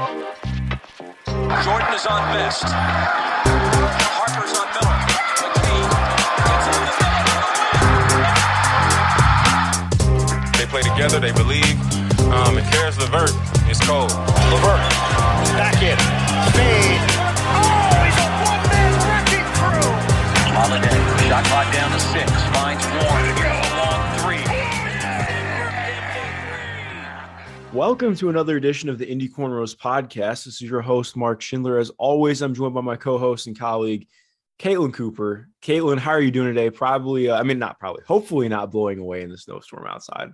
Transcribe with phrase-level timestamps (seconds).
[0.00, 2.64] Jordan is on best.
[4.16, 4.96] Harper's on Miller.
[5.44, 5.84] McKee.
[10.56, 11.76] They play together, they believe.
[12.32, 13.36] Um, and Caris LeVert
[13.68, 14.10] is cold.
[14.48, 14.80] LeVert,
[15.60, 15.98] back in,
[16.56, 17.04] fade.
[17.44, 19.84] Oh, he's a one-man wrecking crew.
[20.56, 20.96] Holiday,
[21.28, 23.59] shot clock down to six, finds one.
[27.72, 30.44] Welcome to another edition of the Indy Cornrows podcast.
[30.44, 31.78] This is your host, Mark Schindler.
[31.78, 34.08] As always, I'm joined by my co host and colleague,
[34.58, 35.48] Caitlin Cooper.
[35.62, 36.68] Caitlin, how are you doing today?
[36.68, 40.32] Probably, uh, I mean, not probably, hopefully not blowing away in the snowstorm outside.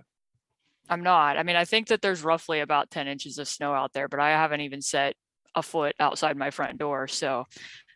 [0.89, 1.37] I'm not.
[1.37, 4.19] I mean, I think that there's roughly about 10 inches of snow out there, but
[4.19, 5.13] I haven't even set
[5.53, 7.07] a foot outside my front door.
[7.07, 7.45] So,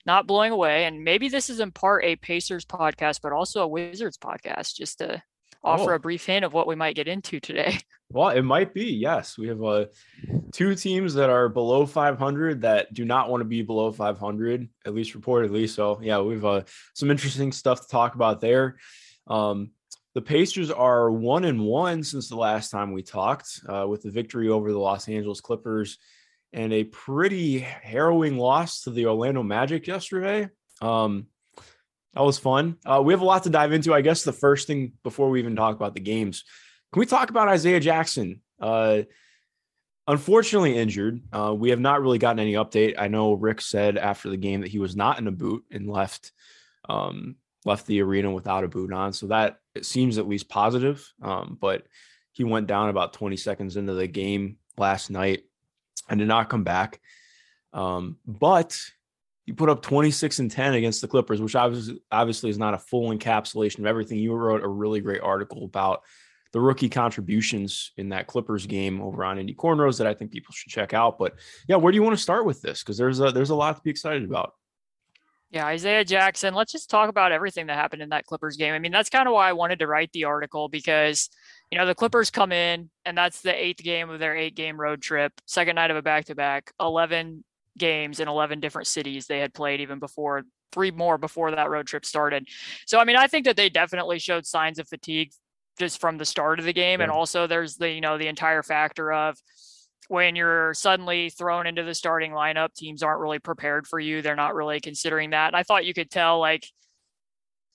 [0.05, 0.85] not blowing away.
[0.85, 4.99] And maybe this is in part a Pacers podcast, but also a Wizards podcast, just
[4.99, 5.23] to
[5.63, 5.95] offer Oh.
[5.95, 7.77] a brief hint of what we might get into today.
[8.13, 8.87] Well, it might be.
[8.87, 9.85] Yes, we have uh,
[10.51, 14.93] two teams that are below 500 that do not want to be below 500, at
[14.93, 15.69] least reportedly.
[15.69, 16.63] So, yeah, we've uh,
[16.93, 18.75] some interesting stuff to talk about there.
[19.27, 19.71] Um,
[20.13, 24.11] the Pacers are one and one since the last time we talked, uh, with the
[24.11, 25.97] victory over the Los Angeles Clippers
[26.51, 30.49] and a pretty harrowing loss to the Orlando Magic yesterday.
[30.81, 31.27] Um,
[32.13, 32.77] that was fun.
[32.85, 33.93] Uh, we have a lot to dive into.
[33.93, 36.43] I guess the first thing before we even talk about the games,
[36.91, 38.41] can we talk about Isaiah Jackson?
[38.59, 39.03] Uh,
[40.07, 41.21] unfortunately injured.
[41.31, 42.95] Uh, we have not really gotten any update.
[42.97, 45.89] I know Rick said after the game that he was not in a boot and
[45.89, 46.31] left
[46.89, 49.13] um, left the arena without a boot on.
[49.13, 51.07] So that it seems at least positive.
[51.21, 51.85] Um, but
[52.33, 55.43] he went down about 20 seconds into the game last night
[56.09, 56.99] and did not come back.
[57.73, 58.77] Um, but
[59.45, 62.77] he put up 26 and 10 against the Clippers, which obviously, obviously is not a
[62.77, 64.19] full encapsulation of everything.
[64.19, 66.01] You wrote a really great article about
[66.53, 70.53] the rookie contributions in that Clippers game over on Indy Cornrows that I think people
[70.53, 71.17] should check out.
[71.17, 71.33] But
[71.67, 72.83] yeah, where do you want to start with this?
[72.83, 74.53] Because there's a there's a lot to be excited about.
[75.49, 76.53] Yeah, Isaiah Jackson.
[76.53, 78.73] Let's just talk about everything that happened in that Clippers game.
[78.73, 81.29] I mean, that's kind of why I wanted to write the article because,
[81.69, 84.79] you know, the Clippers come in and that's the eighth game of their eight game
[84.79, 87.43] road trip, second night of a back to back, 11
[87.77, 91.87] games in 11 different cities they had played even before, three more before that road
[91.87, 92.47] trip started.
[92.85, 95.31] So, I mean, I think that they definitely showed signs of fatigue
[95.79, 97.01] just from the start of the game.
[97.01, 99.37] And also there's the, you know, the entire factor of,
[100.07, 104.21] when you're suddenly thrown into the starting lineup, teams aren't really prepared for you.
[104.21, 105.47] They're not really considering that.
[105.47, 106.67] And I thought you could tell, like,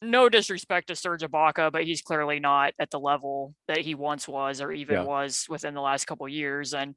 [0.02, 4.28] no disrespect to Serge Ibaka, but he's clearly not at the level that he once
[4.28, 5.04] was or even Yeah.
[5.04, 6.74] was within the last couple years.
[6.74, 6.94] And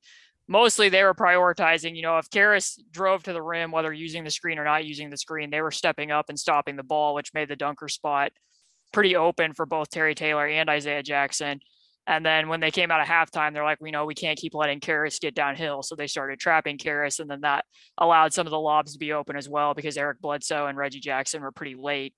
[0.50, 4.32] mostly they were prioritizing, you know, if Caris drove to the rim, whether using the
[4.32, 7.34] screen or not using the screen, they were stepping up and stopping the ball, which
[7.36, 8.32] made the dunker spot
[8.92, 11.60] pretty open for both Terry Taylor and Isaiah Jackson.
[12.08, 14.56] And then when they came out of halftime, they're like, we know we can't keep
[14.56, 15.84] letting Caris get downhill.
[15.84, 17.20] So they started trapping Caris.
[17.20, 17.66] And then that
[18.00, 21.00] allowed some of the lobs to be open as well because Eric Bledsoe and Reggie
[21.00, 22.16] Jackson were pretty late.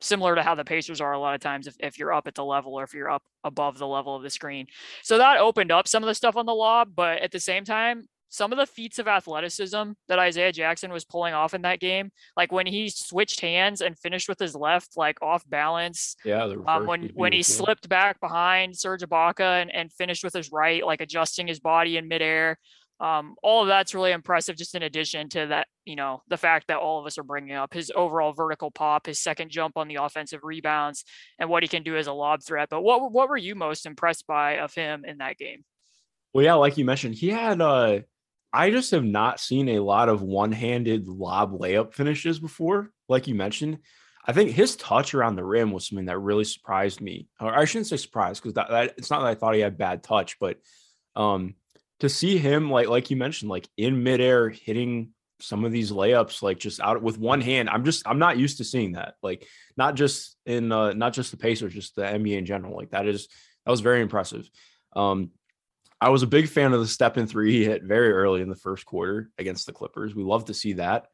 [0.00, 2.34] Similar to how the Pacers are a lot of times if, if you're up at
[2.34, 4.66] the level or if you're up above the level of the screen.
[5.02, 6.90] So that opened up some of the stuff on the lob.
[6.94, 11.04] But at the same time, some of the feats of athleticism that Isaiah Jackson was
[11.04, 14.96] pulling off in that game, like when he switched hands and finished with his left,
[14.96, 19.92] like off balance, Yeah, um, when when he slipped back behind Serge Ibaka and, and
[19.92, 22.58] finished with his right, like adjusting his body in midair.
[23.00, 24.56] Um, all of that's really impressive.
[24.56, 27.54] Just in addition to that, you know, the fact that all of us are bringing
[27.54, 31.04] up his overall vertical pop, his second jump on the offensive rebounds,
[31.38, 32.68] and what he can do as a lob threat.
[32.70, 35.64] But what what were you most impressed by of him in that game?
[36.34, 38.00] Well, yeah, like you mentioned, he had uh
[38.52, 43.34] I just have not seen a lot of one-handed lob layup finishes before, like you
[43.34, 43.78] mentioned.
[44.26, 47.28] I think his touch around the rim was something that really surprised me.
[47.40, 49.78] Or I shouldn't say surprised because that, that it's not that I thought he had
[49.78, 50.58] bad touch, but
[51.14, 51.54] um
[52.00, 55.10] to see him like like you mentioned, like in midair hitting
[55.40, 57.68] some of these layups, like just out with one hand.
[57.68, 59.14] I'm just I'm not used to seeing that.
[59.22, 62.76] Like not just in uh not just the Pacers, just the NBA in general.
[62.76, 63.28] Like that is
[63.64, 64.48] that was very impressive.
[64.94, 65.30] Um
[66.00, 68.48] I was a big fan of the step in three he hit very early in
[68.48, 70.14] the first quarter against the Clippers.
[70.14, 71.08] We love to see that.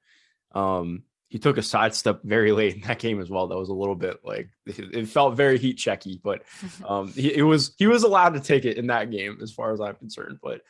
[0.52, 1.04] Um,
[1.34, 3.48] he took a sidestep very late in that game as well.
[3.48, 6.44] That was a little bit like it felt very heat checky, but
[6.88, 9.72] um, he, it was he was allowed to take it in that game as far
[9.72, 10.38] as I'm concerned.
[10.40, 10.60] But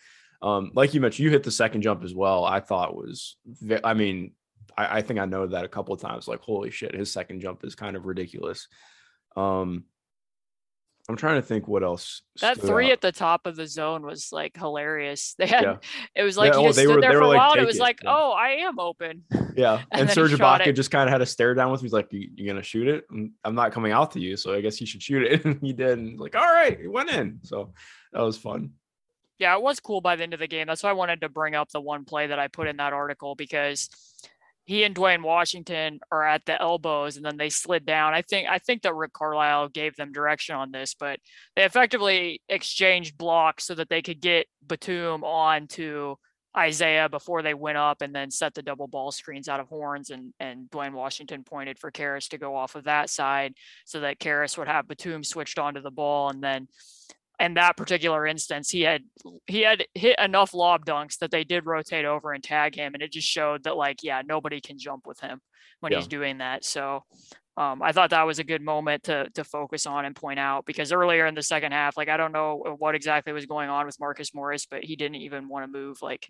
[0.41, 2.47] um, like you mentioned, you hit the second jump as well.
[2.47, 3.37] I thought was,
[3.85, 4.33] I mean,
[4.75, 6.27] I, I think I noted that a couple of times.
[6.27, 8.67] Like, holy shit, his second jump is kind of ridiculous.
[9.37, 9.85] Um,
[11.11, 12.23] I'm trying to think what else.
[12.41, 12.93] That three out.
[12.93, 15.35] at the top of the zone was like hilarious.
[15.39, 15.77] They had Yeah.
[16.15, 17.53] it was like Yeah, he oh, just stood were- there for a like, while.
[17.53, 18.15] and it was it," like, yeah.
[18.17, 19.25] oh, I am open.
[19.59, 21.87] Yeah, And and, Serge Ibaka just kind of had a stare down with me.
[21.87, 24.53] He's like, "You, you gonna shoot it?" Mm, I'm not coming out to you, so
[24.53, 25.45] I guess you should shoot it.
[25.45, 25.99] And he did.
[25.99, 27.39] And like, all right, he went in.
[27.43, 27.73] So
[28.13, 28.71] that was fun.
[29.39, 30.67] yeah, it was cool by the end of the game.
[30.67, 32.93] That's why I wanted to bring up the one play that I put in that
[32.93, 33.89] article because
[34.65, 38.15] he and Dwayne Washington are at the elbows and then they slid down.
[38.15, 41.19] I think I think that Rick Carlisle gave them direction on this, but
[41.55, 46.17] they effectively exchanged blocks so that they could get Batum on to
[46.57, 50.11] Isaiah before they went up and then set the double ball screens out of horns
[50.11, 53.55] and and Dwayne Washington pointed for Caris to go off of that side
[53.85, 56.69] so that Caris would have Batum switched onto the ball and then
[57.41, 59.03] in that particular instance, he had
[59.49, 63.03] he had hit enough lob dunks that they did rotate over and tag him, and
[63.03, 65.41] it just showed that like yeah, nobody can jump with him
[65.85, 65.99] when yeah.
[65.99, 66.65] he's doing that.
[66.65, 67.05] So
[67.57, 70.65] um, I thought that was a good moment to to focus on and point out
[70.65, 73.87] because earlier in the second half, like I don't know what exactly was going on
[73.87, 76.27] with Marcus Morris, but he didn't even want to move like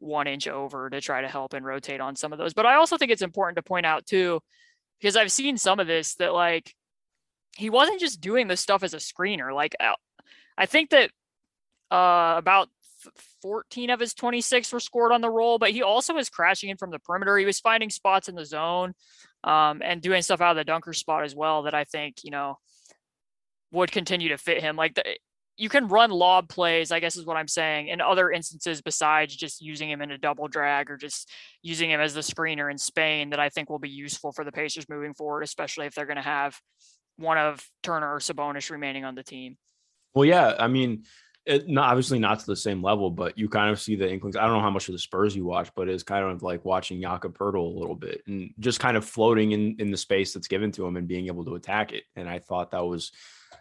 [0.00, 2.54] one inch over to try to help and rotate on some of those.
[2.54, 4.40] But I also think it's important to point out too,
[4.98, 6.74] because I've seen some of this that like
[7.56, 9.54] he wasn't just doing this stuff as a screener.
[9.54, 9.76] Like
[10.58, 11.10] I think that
[11.92, 12.68] uh, about
[13.42, 16.76] 14 of his 26 were scored on the roll, but he also was crashing in
[16.76, 17.36] from the perimeter.
[17.38, 18.94] He was finding spots in the zone
[19.42, 22.30] um, and doing stuff out of the dunker spot as well that I think, you
[22.30, 22.58] know,
[23.72, 24.76] would continue to fit him.
[24.76, 25.04] Like the,
[25.56, 29.36] you can run lob plays, I guess is what I'm saying, in other instances besides
[29.36, 31.30] just using him in a double drag or just
[31.62, 34.52] using him as the screener in Spain that I think will be useful for the
[34.52, 36.58] Pacers moving forward, especially if they're going to have
[37.16, 39.56] one of Turner or Sabonis remaining on the team.
[40.14, 41.04] Well, yeah, I mean,
[41.46, 44.36] it, not, obviously not to the same level, but you kind of see the inklings.
[44.36, 46.64] I don't know how much of the Spurs you watch, but it's kind of like
[46.64, 50.32] watching Jakob Poeltl a little bit and just kind of floating in in the space
[50.32, 52.04] that's given to him and being able to attack it.
[52.16, 53.12] And I thought that was,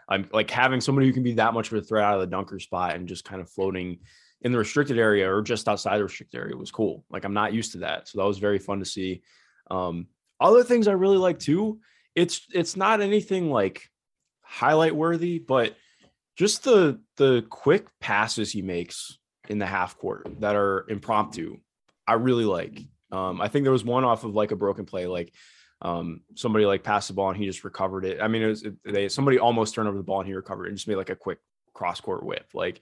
[0.08, 2.28] I'm like having somebody who can be that much of a threat out of the
[2.28, 4.00] dunker spot and just kind of floating
[4.42, 7.04] in the restricted area or just outside the restricted area was cool.
[7.10, 9.24] Like I'm not used to that, so that was very fun to see.
[9.70, 10.08] Um,
[10.40, 11.80] other things I really like too.
[12.16, 13.90] It's it's not anything like
[14.42, 15.76] highlight worthy, but
[16.36, 19.18] just the the quick passes he makes
[19.50, 21.58] in the half court that are impromptu,
[22.08, 22.80] I really like.
[23.12, 25.34] Um, I think there was one off of like a broken play, like
[25.82, 28.22] um, somebody like passed the ball and he just recovered it.
[28.22, 30.66] I mean, it was it, they somebody almost turned over the ball and he recovered
[30.66, 31.40] it and just made like a quick
[31.74, 32.48] cross court whip.
[32.54, 32.82] Like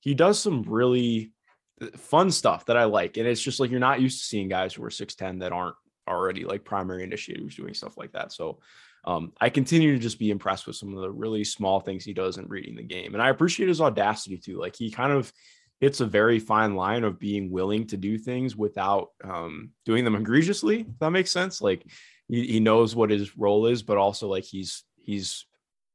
[0.00, 1.32] he does some really
[1.80, 4.48] uh, fun stuff that I like, and it's just like you're not used to seeing
[4.48, 5.76] guys who are six ten that aren't
[6.06, 8.32] already like primary initiators doing stuff like that.
[8.32, 8.58] So
[9.04, 12.12] um, I continue to just be impressed with some of the really small things he
[12.12, 13.14] does in reading the game.
[13.14, 14.58] And I appreciate his audacity too.
[14.58, 15.32] Like he kind of
[15.80, 20.14] hits a very fine line of being willing to do things without um, doing them
[20.14, 20.86] egregiously.
[21.00, 21.60] that makes sense.
[21.60, 21.84] Like
[22.28, 25.46] he, he knows what his role is, but also like he's he's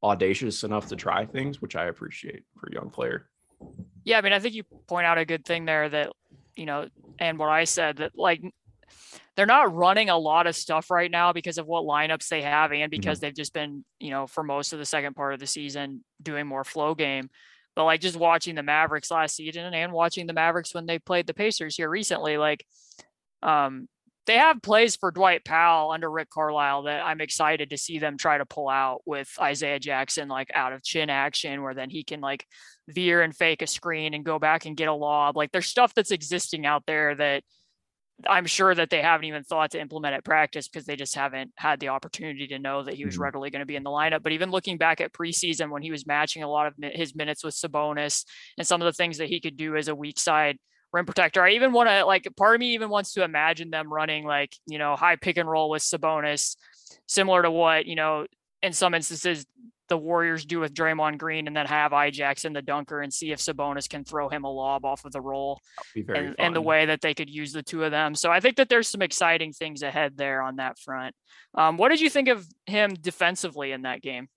[0.03, 3.29] audacious enough to try things, which I appreciate for a young player.
[4.03, 6.11] Yeah, I mean, I think you point out a good thing there that
[6.57, 8.41] you know, and what I said that like
[9.37, 12.73] they're not running a lot of stuff right now because of what lineups they have
[12.73, 13.27] and because mm-hmm.
[13.27, 16.47] they've just been, you know, for most of the second part of the season doing
[16.47, 17.29] more flow game.
[17.75, 21.27] But like just watching the Mavericks last season and watching the Mavericks when they played
[21.27, 22.65] the Pacers here recently, like
[23.43, 23.87] um
[24.25, 28.17] they have plays for Dwight Powell under Rick Carlisle that I'm excited to see them
[28.17, 32.03] try to pull out with Isaiah Jackson, like out of chin action, where then he
[32.03, 32.45] can like
[32.89, 35.37] veer and fake a screen and go back and get a lob.
[35.37, 37.43] Like there's stuff that's existing out there that
[38.25, 41.51] I'm sure that they haven't even thought to implement at practice because they just haven't
[41.55, 43.23] had the opportunity to know that he was mm-hmm.
[43.23, 44.23] readily going to be in the lineup.
[44.23, 47.43] But even looking back at preseason when he was matching a lot of his minutes
[47.43, 48.25] with Sabonis
[48.57, 50.57] and some of the things that he could do as a weak side
[50.91, 53.93] rim protector, I even want to like part of me even wants to imagine them
[53.93, 56.55] running like, you know, high pick and roll with Sabonis,
[57.07, 58.25] similar to what, you know,
[58.63, 59.45] in some instances
[59.87, 63.31] the Warriors do with Draymond Green and then have Ijax in the dunker and see
[63.31, 65.59] if Sabonis can throw him a lob off of the roll
[65.95, 68.15] and, and, the way that they could use the two of them.
[68.15, 71.15] So I think that there's some exciting things ahead there on that front.
[71.53, 74.27] Um, what did you think of him defensively in that game?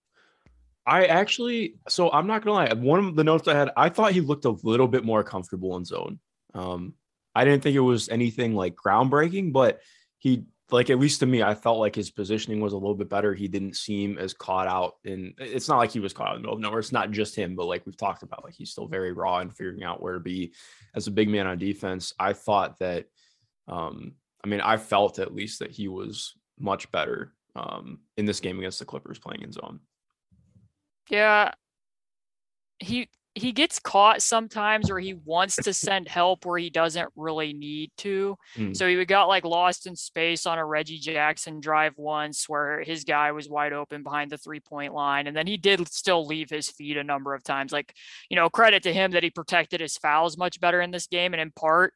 [0.87, 2.73] I actually, so I'm not gonna lie.
[2.73, 5.77] One of the notes I had, I thought he looked a little bit more comfortable
[5.77, 6.19] in zone.
[6.55, 6.95] Um,
[7.35, 9.81] I didn't think it was anything like groundbreaking, but
[10.19, 13.09] he like at least to me, I felt like his positioning was a little bit
[13.09, 13.35] better.
[13.35, 16.43] He didn't seem as caught out and it's not like he was caught out in
[16.43, 16.81] the middle of nowhere.
[16.81, 19.55] It's not just him, but like we've talked about, like he's still very raw and
[19.55, 20.53] figuring out where to be
[20.95, 22.15] as a big man on defense.
[22.19, 23.07] I thought that
[23.69, 28.39] um, I mean, I felt at least that he was much better um in this
[28.41, 29.81] game against the Clippers playing in zone.
[31.09, 31.53] Yeah.
[32.79, 37.53] He he gets caught sometimes where he wants to send help where he doesn't really
[37.53, 38.37] need to.
[38.57, 38.77] Mm.
[38.77, 43.05] So he got like lost in space on a Reggie Jackson drive once where his
[43.05, 45.29] guy was wide open behind the three point line.
[45.29, 47.73] And then he did still leave his feet a number of times.
[47.73, 47.95] Like,
[48.29, 51.33] you know, credit to him that he protected his fouls much better in this game.
[51.33, 51.95] And in part,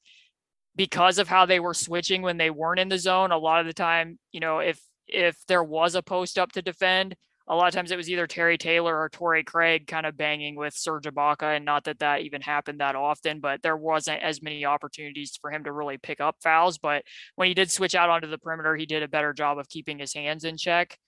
[0.76, 3.67] because of how they were switching when they weren't in the zone, a lot of
[3.67, 7.69] the time, you know, if if there was a post up to defend, a lot
[7.69, 11.05] of times it was either Terry Taylor or Torrey Craig kind of banging with Serge
[11.05, 15.39] Ibaka, and not that that even happened that often, but there wasn't as many opportunities
[15.41, 16.79] for him to really pick up fouls.
[16.79, 17.05] But
[17.37, 19.99] when he did switch out onto the perimeter, he did a better job of keeping
[19.99, 20.99] his hands in check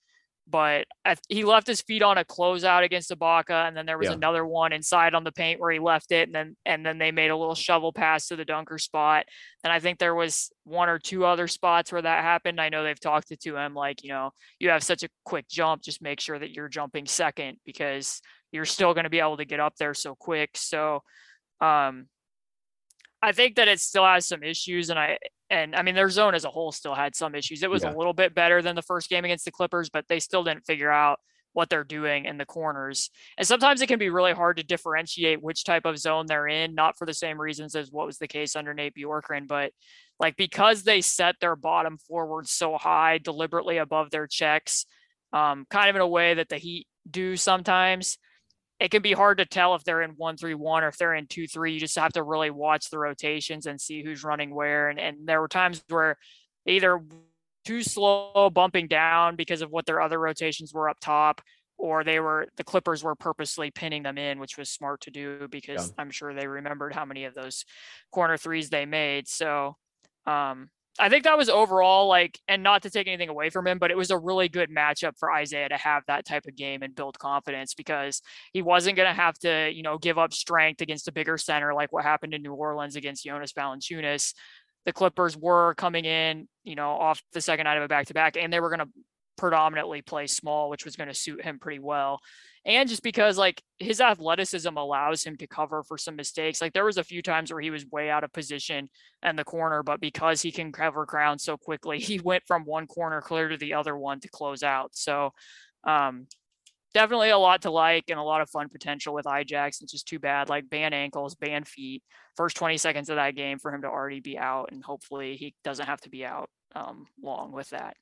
[0.49, 0.87] but
[1.29, 4.15] he left his feet on a closeout against Ibaka, and then there was Yeah.
[4.15, 7.11] another one inside on the paint where he left it, and then and then they
[7.11, 9.27] made a little shovel pass to the dunker spot.
[9.65, 12.61] And I think there was one or two other spots where that happened.
[12.61, 15.49] I know they've talked to, to him like, you know, you have such a quick
[15.49, 18.21] jump, just make sure that you're jumping second because
[18.53, 20.51] you're still going to be able to get up there so quick.
[20.55, 21.03] So,
[21.61, 22.09] um,
[23.23, 25.19] I think that it still has some issues, and I
[25.51, 27.63] and I mean their zone as a whole still had some issues.
[27.63, 27.95] It was Yeah.
[27.95, 30.67] a little bit better than the first game against the Clippers, but they still didn't
[30.67, 31.21] figure out
[31.53, 33.09] what they're doing in the corners.
[33.39, 36.75] And sometimes it can be really hard to differentiate which type of zone they're in,
[36.75, 39.73] not for the same reasons as what was the case under Nate Bjorkgren, but
[40.21, 44.85] like because they set their bottom forward so high, deliberately above their checks,
[45.33, 48.19] um, kind of in a way that the Heat do sometimes
[48.79, 51.15] it can be hard to tell if they're in one three one or if they're
[51.15, 51.73] in two three.
[51.73, 54.89] You just have to really watch the rotations and see who's running where.
[54.89, 56.17] And and there were times where
[56.67, 57.01] either
[57.65, 61.41] too slow bumping down because of what their other rotations were up top,
[61.79, 65.49] or they were the Clippers were purposely pinning them in, which was smart to do
[65.51, 65.95] because Yeah.
[65.99, 67.65] I'm sure they remembered how many of those
[68.13, 69.27] corner threes they made.
[69.29, 69.77] So
[70.27, 73.79] um I think that was overall like, and not to take anything away from him,
[73.79, 76.83] but it was a really good matchup for Isaiah to have that type of game
[76.83, 78.23] and build confidence because
[78.53, 81.75] he wasn't going to have to, you know, give up strength against a bigger center
[81.75, 84.33] like what happened in New Orleans against Jonas Valanciunas.
[84.87, 88.15] The Clippers were coming in, you know, off the second night of a back to
[88.15, 88.89] back, and they were going to
[89.37, 92.21] predominantly play small, which was going to suit him pretty well.
[92.65, 96.61] And just because like his athleticism allows him to cover for some mistakes.
[96.61, 98.91] Like there was a few times where he was way out of position
[99.23, 102.87] in the corner, but because he can cover ground so quickly, he went from one
[102.87, 104.97] corner clear to the other one to close out.
[104.97, 105.33] So
[105.85, 106.27] um
[106.97, 109.83] definitely a lot to like and a lot of fun potential with Ijax.
[109.83, 112.03] It's just too bad, like band ankles, band feet,
[112.37, 114.71] first 20 seconds of that game for him to already be out.
[114.73, 117.97] And hopefully he doesn't have to be out um, long with that.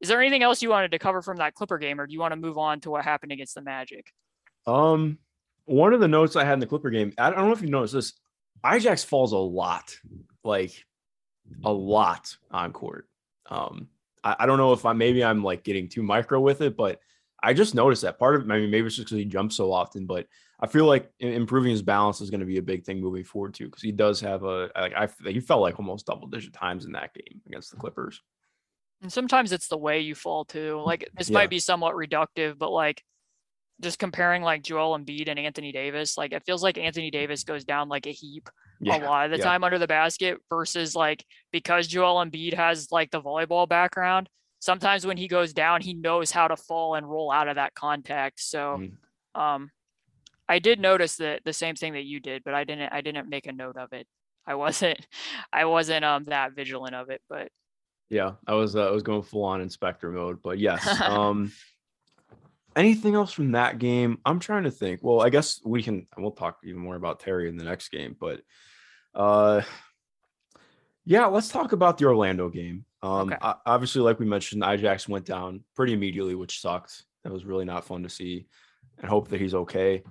[0.00, 2.20] Is there anything else you wanted to cover from that Clipper game, or do you
[2.20, 4.12] want to move on to what happened against the Magic?
[4.66, 5.18] Um,
[5.64, 7.68] one of the notes I had in the Clipper game, I don't know if you
[7.68, 8.12] noticed this.
[8.64, 9.96] Ijax falls a lot,
[10.44, 10.84] like
[11.64, 13.08] a lot on court.
[13.46, 13.88] Um,
[14.22, 17.00] I, I don't know if I maybe I'm like getting too micro with it, but
[17.42, 18.52] I just noticed that part of it.
[18.52, 20.26] I mean, maybe it's just because he jumps so often, but
[20.60, 23.54] I feel like improving his balance is going to be a big thing moving forward
[23.54, 26.84] too, because he does have a like I he felt like almost double digit times
[26.84, 28.20] in that game against the Clippers.
[29.02, 30.80] And sometimes it's the way you fall too.
[30.80, 31.36] Like this Yeah.
[31.36, 33.02] might be somewhat reductive, but like
[33.80, 37.64] just comparing like Joel Embiid and Anthony Davis, like it feels like Anthony Davis goes
[37.64, 38.48] down like a heap
[38.90, 39.44] a lot of the yeah.
[39.44, 44.28] time under the basket versus like because Joel Embiid has like the volleyball background,
[44.60, 47.74] sometimes when he goes down, he knows how to fall and roll out of that
[47.74, 48.40] contact.
[48.40, 48.96] So Mhm.
[49.34, 49.70] um
[50.48, 53.28] I did notice that the same thing that you did, but I didn't I didn't
[53.28, 54.06] make a note of it.
[54.46, 54.98] I wasn't
[55.52, 57.48] I wasn't um that vigilant of it, but
[58.10, 60.86] Yeah, I was uh, I was going full on inspector mode, but yes.
[61.02, 61.52] Um
[62.76, 64.18] anything else from that game?
[64.24, 65.00] I'm trying to think.
[65.02, 68.16] Well, I guess we can we'll talk even more about Terry in the next game,
[68.18, 68.40] but
[69.14, 69.62] uh
[71.04, 72.84] yeah, let's talk about the Orlando game.
[73.02, 73.36] Um Okay.
[73.42, 77.04] o- obviously like we mentioned, Ijax went down pretty immediately, which sucked.
[77.24, 78.46] That was really not fun to see
[78.98, 80.02] and hope that he's okay.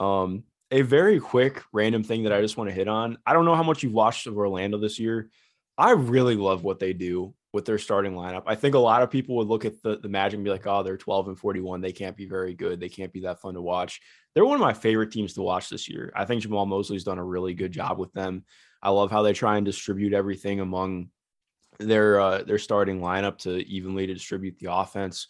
[0.00, 3.16] Um a very quick random thing that I just want to hit on.
[3.24, 5.30] I don't know how much you've watched of Orlando this year.
[5.78, 8.42] I really love what they do with their starting lineup.
[8.46, 10.66] I think a lot of people would look at the, the Magic and be like,
[10.66, 11.80] oh, they're 12 and 41.
[11.80, 12.78] They can't be very good.
[12.78, 14.00] They can't be that fun to watch.
[14.34, 16.12] They're one of my favorite teams to watch this year.
[16.14, 18.44] I think Jamahl Mosley's done a really good job with them.
[18.82, 21.08] I love how they try and distribute everything among
[21.78, 25.28] their uh, their starting lineup to evenly distribute the offense.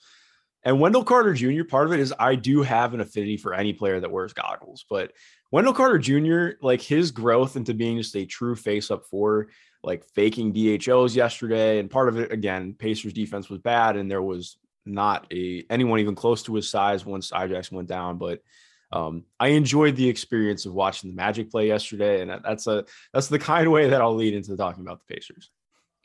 [0.65, 3.73] And Wendell Carter Jr., part of it is I do have an affinity for any
[3.73, 5.13] player that wears goggles, but
[5.51, 9.49] Wendell Carter Jr., like his growth into being just a true face up four,
[9.83, 11.79] like faking DHOs yesterday.
[11.79, 16.01] And part of it, again, Pacers defense was bad, and there was not a anyone
[16.01, 18.19] even close to his size once Ijax went down.
[18.19, 18.41] But
[18.91, 23.29] um, I enjoyed the experience of watching the Magic play yesterday, and that's a that's
[23.29, 25.51] the kind of way that I'll lead into talking about the Pacers.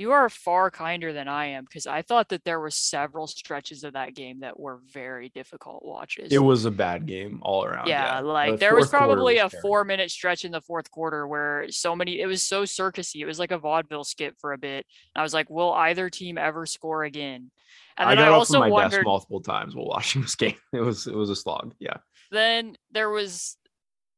[0.03, 3.85] You are far kinder than I am because I thought that there were several stretches
[3.85, 6.29] of that game that were very difficult watches.
[6.29, 7.87] It was a bad game all around.
[7.87, 9.69] yeah, The like there was probably a was terrible.
[9.69, 13.21] four minute stretch in the fourth quarter where so many it was so circusy.
[13.21, 14.85] It was like a vaudeville skit for a bit.
[15.15, 17.49] And I was like, will either team ever score again?
[17.95, 20.57] And I then I, got up also my desk multiple times while watching this game.
[20.73, 21.75] It was it was a slog.
[21.79, 21.97] Yeah.
[22.29, 23.55] then there was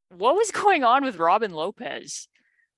[0.09, 2.27] what was going on with Robin Lopez?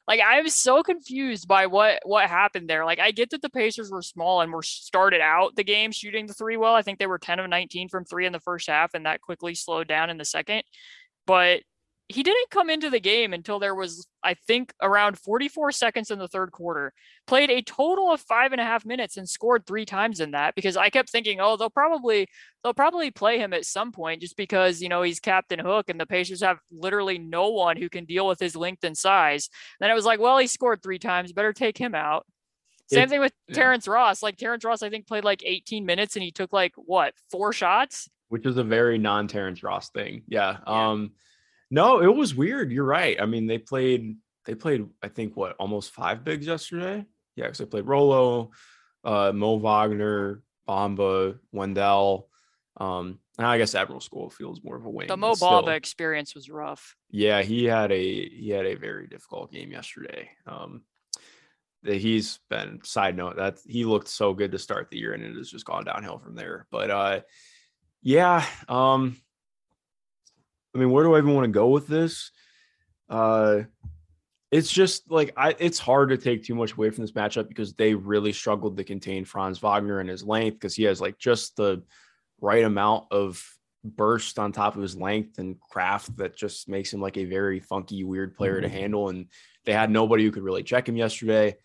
[0.07, 2.85] Like I'm so confused by what what happened there.
[2.85, 6.27] Like I get that the Pacers were small and were started out the game shooting
[6.27, 6.73] the three well.
[6.75, 9.21] I think they were 10 of 19 from three in the first half, and that
[9.21, 10.63] quickly slowed down in the second.
[11.25, 11.63] But
[12.09, 16.19] he didn't come into the game until there was, I think, around 44 seconds in
[16.19, 16.93] the third quarter.
[17.25, 20.55] Played a total of five and a half minutes and scored three times in that
[20.55, 22.27] because I kept thinking, oh, they'll probably
[22.63, 25.99] they'll probably play him at some point just because you know he's Captain Hook and
[25.99, 29.49] the Pacers have literally no one who can deal with his length and size.
[29.81, 32.25] Then it was like, well, he scored three times, better take him out.
[32.89, 33.55] Same It- thing with yeah.
[33.55, 34.23] Terrence Ross.
[34.23, 37.51] Like Terrence Ross, I think played like 18 minutes and he took like what four
[37.51, 38.07] shots.
[38.29, 40.23] which is a very non-Terrence Ross thing.
[40.27, 40.57] Yeah.
[40.65, 40.89] Yeah.
[40.91, 41.11] Um
[41.69, 42.71] no, it was weird.
[42.71, 43.19] You're right.
[43.21, 47.05] I mean, they played they played I think what almost five bigs yesterday.
[47.35, 48.51] Yeah, because they played Rolo,
[49.03, 52.29] uh, Mo Wagner, Bomba, Wendell.
[52.77, 55.07] Um, and I guess Admiral Schofield's more of a wing.
[55.07, 55.33] The Mo.
[55.33, 56.95] Bamba experience was rough.
[57.09, 60.29] Yeah, he had a he had a very difficult game yesterday.
[60.45, 60.83] Um
[61.83, 65.23] that he's been side note that he looked so good to start the year and
[65.23, 66.65] it has just gone downhill from there.
[66.71, 67.19] But uh
[68.01, 69.17] yeah, um
[70.75, 72.31] I mean, where do I even want to go with this?
[73.09, 73.63] Uh
[74.49, 77.73] it's just like I it's hard to take too much away from this matchup because
[77.73, 81.57] they really struggled to contain Franz Wagner and his length because he has like just
[81.57, 81.83] the
[82.39, 83.43] right amount of
[83.83, 87.59] burst on top of his length and craft that just makes him like a very
[87.59, 89.09] funky, weird player to handle.
[89.09, 89.27] And
[89.65, 91.55] they had nobody who could really check him yesterday.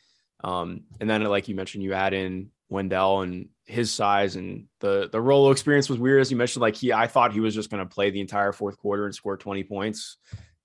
[0.45, 5.09] Um, and then, like you mentioned, you add in Wendell and his size and the
[5.11, 6.21] the Rolo experience was weird.
[6.21, 8.53] As you mentioned, like he, I thought he was just going to play the entire
[8.53, 10.19] fourth quarter and score 20 points.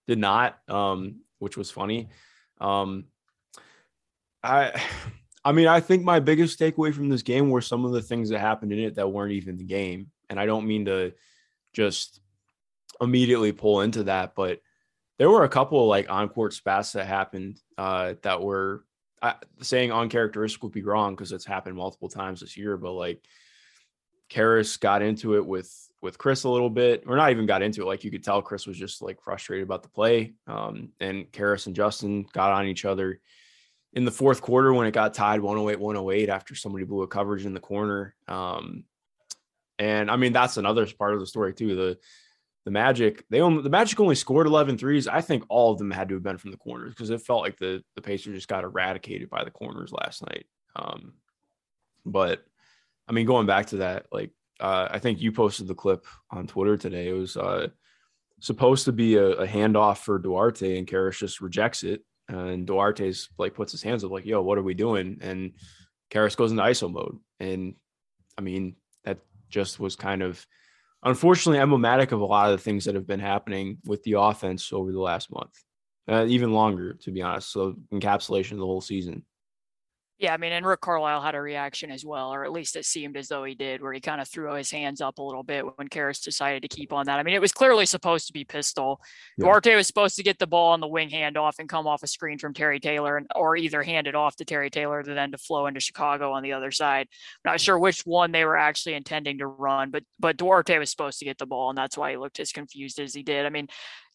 [0.08, 2.10] Did not, um, which was funny.
[2.60, 3.06] Um,
[4.44, 4.82] I,
[5.44, 8.30] I mean, I think my biggest takeaway from this game were some of the things
[8.30, 10.12] that happened in it that weren't even the game.
[10.30, 11.14] And I don't mean to
[11.74, 12.20] just
[13.00, 14.60] immediately pull into that, but
[15.18, 18.84] there were a couple of like on court spats that happened uh, that were
[19.22, 22.78] I, saying uncharacteristic would be wrong because it's happened multiple times this year.
[22.78, 23.24] But like
[24.30, 27.82] Caris got into it with with Chris a little bit, or not even got into
[27.82, 27.86] it.
[27.86, 30.34] Like you could tell Chris was just like frustrated about the play.
[30.46, 33.20] Um, and Caris and Justin got on each other
[33.94, 37.46] in the fourth quarter when it got tied 108 108 after somebody blew a coverage
[37.46, 38.16] in the corner.
[38.28, 38.84] Um,
[39.80, 41.76] and I mean, that's another part of the story too.
[41.76, 41.98] The
[42.68, 45.08] the Magic, they only the Magic only scored 11 threes.
[45.08, 47.42] I think all of them had to have been from the corners because it felt
[47.42, 50.48] like the the Pacers just got eradicated by the corners last night.
[50.76, 51.14] Um,
[52.06, 52.44] but
[53.08, 56.46] I mean, going back to that, like uh, I think you posted the clip on
[56.46, 57.08] Twitter today.
[57.08, 57.68] It was uh,
[58.42, 62.04] supposed to be a, a handoff for Duarte, and Caris just rejects it.
[62.28, 65.54] And Duarte's like puts his hands up, like, "Yo, what are we doing?" And
[66.10, 67.76] Caris goes into ISO mode, and
[68.38, 68.76] I mean,
[69.06, 70.46] that just was kind of
[71.04, 74.72] unfortunately emblematic of a lot of the things that have been happening with the offense
[74.74, 75.54] over the last month,
[76.08, 77.52] uh, even longer, to be honest.
[77.52, 79.24] So encapsulation of the whole season.
[80.20, 82.86] Yeah, I mean, and Rick Carlisle had a reaction as well, or at least it
[82.86, 85.44] seemed as though he did, where he kind of threw his hands up a little
[85.44, 87.20] bit when Caris decided to keep on that.
[87.20, 89.00] I mean, it was clearly supposed to be pistol.
[89.38, 89.46] Yeah.
[89.46, 92.08] Duarte was supposed to get the ball on the wing handoff and come off a
[92.08, 95.32] screen from Terry Taylor, and or either hand it off to Terry Taylor to then
[95.34, 97.08] to flow into Chicago on the other side.
[97.46, 101.20] not sure which one they were actually intending to run, but but Duarte was supposed
[101.20, 103.46] to get the ball, and that's why he looked as confused as he did.
[103.46, 103.68] I mean,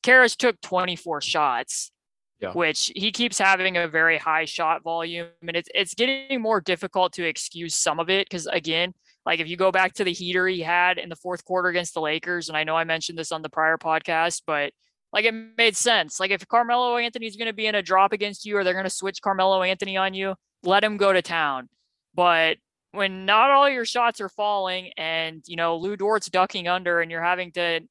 [0.02, 1.92] Caris took 24 shots
[2.42, 2.52] Yeah.
[2.54, 7.12] which he keeps having a very high shot volume and it's it's getting more difficult
[7.12, 10.48] to excuse some of it because again like if you go back to the heater
[10.48, 13.30] he had in the fourth quarter against the Lakers and I know I mentioned this
[13.30, 14.72] on the prior podcast but
[15.12, 18.44] like it made sense like if Carmelo Anthony's going to be in a drop against
[18.44, 21.68] you or they're going to switch Carmelo Anthony on you let him go to town
[22.12, 22.56] but
[22.90, 27.08] when not all your shots are falling and you know Lu Dort's ducking under and
[27.08, 27.82] you're having to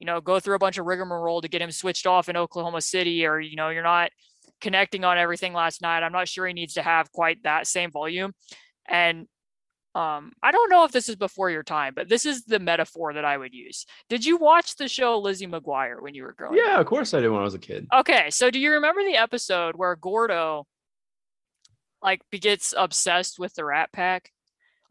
[0.00, 2.80] you know, go through a bunch of rigmarole to get him switched off in Oklahoma
[2.80, 4.10] City, or, you know, you're not
[4.60, 6.02] connecting on everything last night.
[6.02, 8.32] I'm not sure he needs to have quite that same volume.
[8.88, 9.26] And
[9.94, 13.12] um, I don't know if this is before your time, but this is the metaphor
[13.12, 13.86] that I would use.
[14.08, 16.64] Did you watch the show Lizzie McGuire when you were growing up?
[16.64, 17.86] Yeah, of course I did when I was a kid.
[17.92, 20.66] Okay, so do you remember the episode where Gordo
[22.02, 24.30] like gets obsessed with the Rat Pack?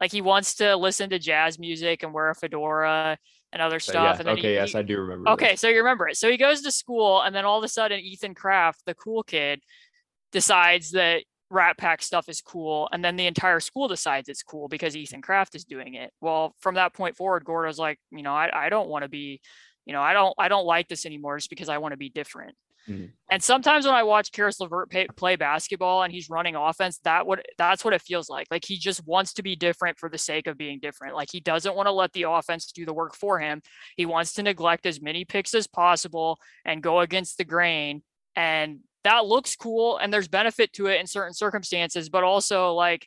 [0.00, 3.18] Like he wants to listen to jazz music and wear a fedora
[3.52, 3.94] and other stuff.
[3.94, 5.24] yeah, and then okay, he, yes, he- I do remember.
[5.24, 5.32] this.
[5.32, 6.16] Okay, so you remember it.
[6.16, 9.22] So he goes to school, and then all of a sudden, Ethan Kraft, the cool
[9.22, 9.60] kid,
[10.32, 14.68] decides that Rat Pack stuff is cool, and then the entire school decides it's cool
[14.68, 16.12] because Ethan Kraft is doing it.
[16.20, 19.40] Well, from that point forward, Gordo's like, you know, I, I don't want to be,
[19.84, 22.08] you know, I don't I don't like this anymore just because I want to be
[22.08, 22.54] different.
[22.90, 23.12] Mhm.
[23.30, 27.26] And sometimes when I watch Caris LeVert pay, play basketball and he's running offense, that
[27.26, 28.48] what that's what it feels like.
[28.50, 31.14] Like he just wants to be different for the sake of being different.
[31.14, 33.62] Like he doesn't want to let the offense do the work for him.
[33.96, 38.02] He wants to neglect as many picks as possible and go against the grain
[38.34, 43.06] and that looks cool and there's benefit to it in certain circumstances, but also like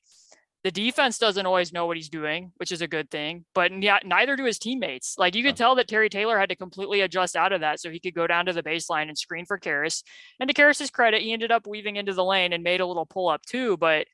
[0.63, 4.35] the defense doesn't always know what he's doing, which is a good thing, but neither
[4.37, 5.15] do his teammates.
[5.17, 7.89] Like you could tell that Terry Taylor had to completely adjust out of that so
[7.89, 10.03] he could go down to the baseline and screen for Caris.
[10.39, 13.05] And to Caris's credit, he ended up weaving into the lane and made a little
[13.05, 14.07] pull up too, but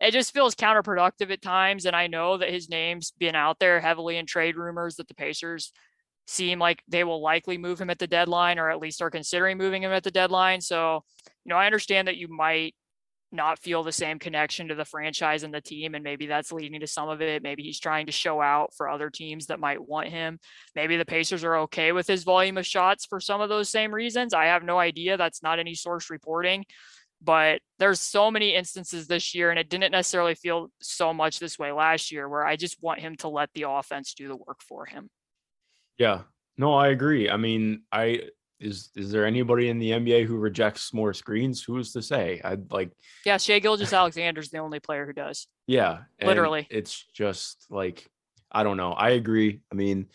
[0.00, 1.84] it just feels counterproductive at times.
[1.84, 5.14] And I know that his name's been out there heavily in trade rumors that the
[5.14, 5.70] Pacers
[6.26, 9.58] seem like they will likely move him at the deadline or at least are considering
[9.58, 10.62] moving him at the deadline.
[10.62, 11.04] So,
[11.44, 12.74] you know, I understand that you might
[13.32, 15.94] not feel the same connection to the franchise and the team.
[15.94, 17.42] And maybe that's leading to some of it.
[17.42, 20.38] Maybe he's trying to show out for other teams that might want him.
[20.74, 23.94] Maybe the Pacers are okay with his volume of shots for some of those same
[23.94, 24.34] reasons.
[24.34, 25.16] I have no idea.
[25.16, 26.64] That's not any source reporting.
[27.22, 31.58] But there's so many instances this year, and it didn't necessarily feel so much this
[31.58, 34.62] way last year, where I just want him to let the offense do the work
[34.66, 35.10] for him.
[35.98, 36.22] Yeah.
[36.56, 37.28] No, I agree.
[37.28, 38.22] I mean, I
[38.60, 41.62] is is there anybody in the NBA who rejects more screens?
[41.62, 42.40] Who's to say?
[42.44, 42.90] I'd like
[43.24, 45.46] Yeah, Shai Gilgeous-Alexander's the only player who does.
[45.66, 46.00] Yeah.
[46.22, 46.66] Literally.
[46.70, 48.06] It's just like
[48.52, 48.92] I don't know.
[48.92, 49.60] I agree.
[49.72, 50.06] I mean,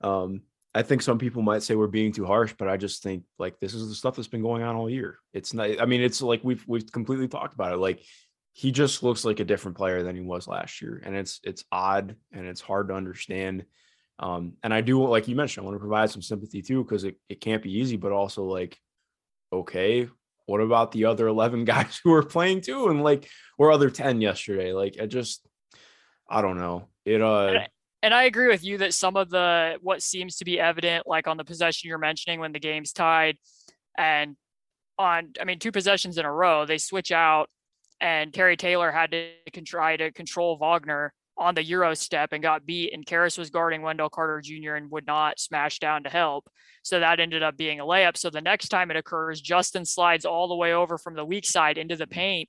[0.00, 0.42] um,
[0.74, 3.60] I think some people might say we're being too harsh, but I just think like
[3.60, 5.18] this is the stuff that's been going on all year.
[5.32, 7.78] It's not I mean, it's like we've we've completely talked about it.
[7.78, 8.00] Like
[8.52, 11.00] he just looks like a different player than he was last year.
[11.04, 13.64] And it's it's odd and it's hard to understand.
[14.18, 17.04] Um, and I do, like you mentioned, I want to provide some sympathy too, because
[17.04, 18.78] it, it can't be easy, but also like,
[19.52, 20.08] okay,
[20.46, 22.88] what about the other 11 guys who are playing too?
[22.88, 24.72] And like, or other 10 yesterday?
[24.72, 25.46] Like, I just,
[26.28, 26.88] I don't know.
[27.04, 27.68] It, uh, and I,
[28.02, 31.26] and I agree with you that some of the, what seems to be evident, like
[31.26, 33.36] on the possession you're mentioning when the game's tied
[33.96, 34.36] and
[34.98, 37.48] on, I mean, two possessions in a row, they switch out
[38.00, 39.30] and Terry Taylor had to
[39.64, 43.82] try to control Wagner on the Euro step and got beat, and Caris was guarding
[43.82, 44.74] Wendell Carter Jr.
[44.74, 46.48] and would not smash down to help.
[46.82, 48.16] So that ended up being a layup.
[48.16, 51.44] So the next time it occurs, Justin slides all the way over from the weak
[51.44, 52.48] side into the paint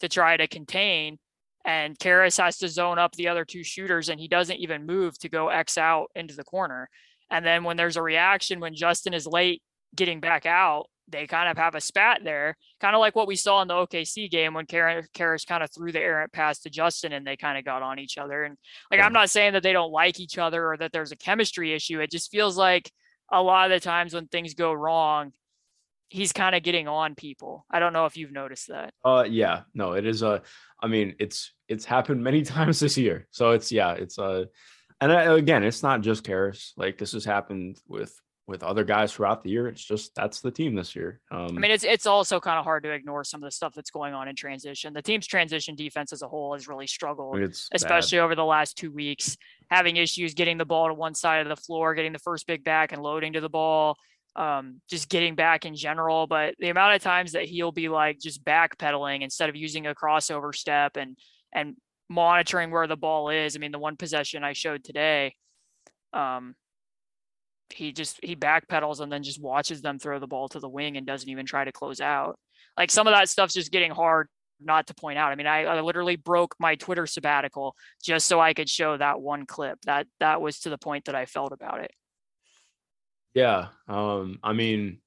[0.00, 1.18] to try to contain.
[1.64, 5.18] And Caris has to zone up the other two shooters, and he doesn't even move
[5.20, 6.88] to go X out into the corner.
[7.30, 9.62] And then when there's a reaction, when Justin is late
[9.94, 13.36] getting back out, they kind of have a spat there, kind of like what we
[13.36, 17.12] saw in the OKC game when Caris kind of threw the errant pass to Justin
[17.12, 18.44] and they kind of got on each other.
[18.44, 18.56] And
[18.90, 19.00] like.
[19.00, 22.00] I'm not saying that they don't like each other or that there's a chemistry issue.
[22.00, 22.90] It just feels like
[23.30, 25.32] a lot of the times when things go wrong,
[26.08, 27.64] he's kind of getting on people.
[27.70, 28.92] I don't know if you've noticed that.
[29.04, 30.42] Uh, yeah, no, it is a,
[30.80, 33.26] I mean, it's, it's happened many times this year.
[33.30, 34.44] So it's, yeah, it's a, uh,
[35.00, 36.72] and again, it's not just Caris.
[36.76, 38.12] Like this has happened with
[38.48, 39.68] with other guys throughout the year.
[39.68, 41.20] It's just that's the team this year.
[41.30, 43.74] Um, I mean, it's it's also kind of hard to ignore some of the stuff
[43.74, 44.94] that's going on in transition.
[44.94, 47.38] The team's transition defense as a whole has really struggled,
[47.72, 48.24] especially bad.
[48.24, 49.36] over the last two weeks,
[49.70, 52.64] having issues getting the ball to one side of the floor, getting the first big
[52.64, 53.96] back and loading to the ball.
[54.34, 58.20] Um, just getting back in general, but the amount of times that he'll be like
[58.20, 61.16] just backpedaling instead of using a crossover step and
[61.52, 61.74] and
[62.08, 63.56] monitoring where the ball is.
[63.56, 65.34] I mean, the one possession I showed today,
[66.12, 66.54] um,
[67.70, 70.96] he just he backpedals and then just watches them throw the ball to the wing
[70.96, 72.38] and doesn't even try to close out.
[72.76, 74.28] Like some of that stuff's just getting hard
[74.60, 75.30] not to point out.
[75.30, 79.20] I mean, I, I, literally broke my Twitter sabbatical just so I could show that
[79.20, 79.78] one clip.
[79.86, 81.92] That that was to the point that I felt about it.
[83.34, 84.98] Yeah, um, I mean,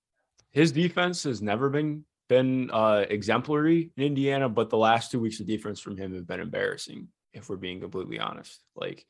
[0.52, 5.40] his defense has never been been uh, exemplary in Indiana, but the last two weeks
[5.40, 7.10] of defense from him have been embarrassing.
[7.34, 9.06] If we're being completely honest, like,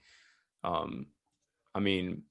[0.64, 1.08] um,
[1.74, 2.24] I mean,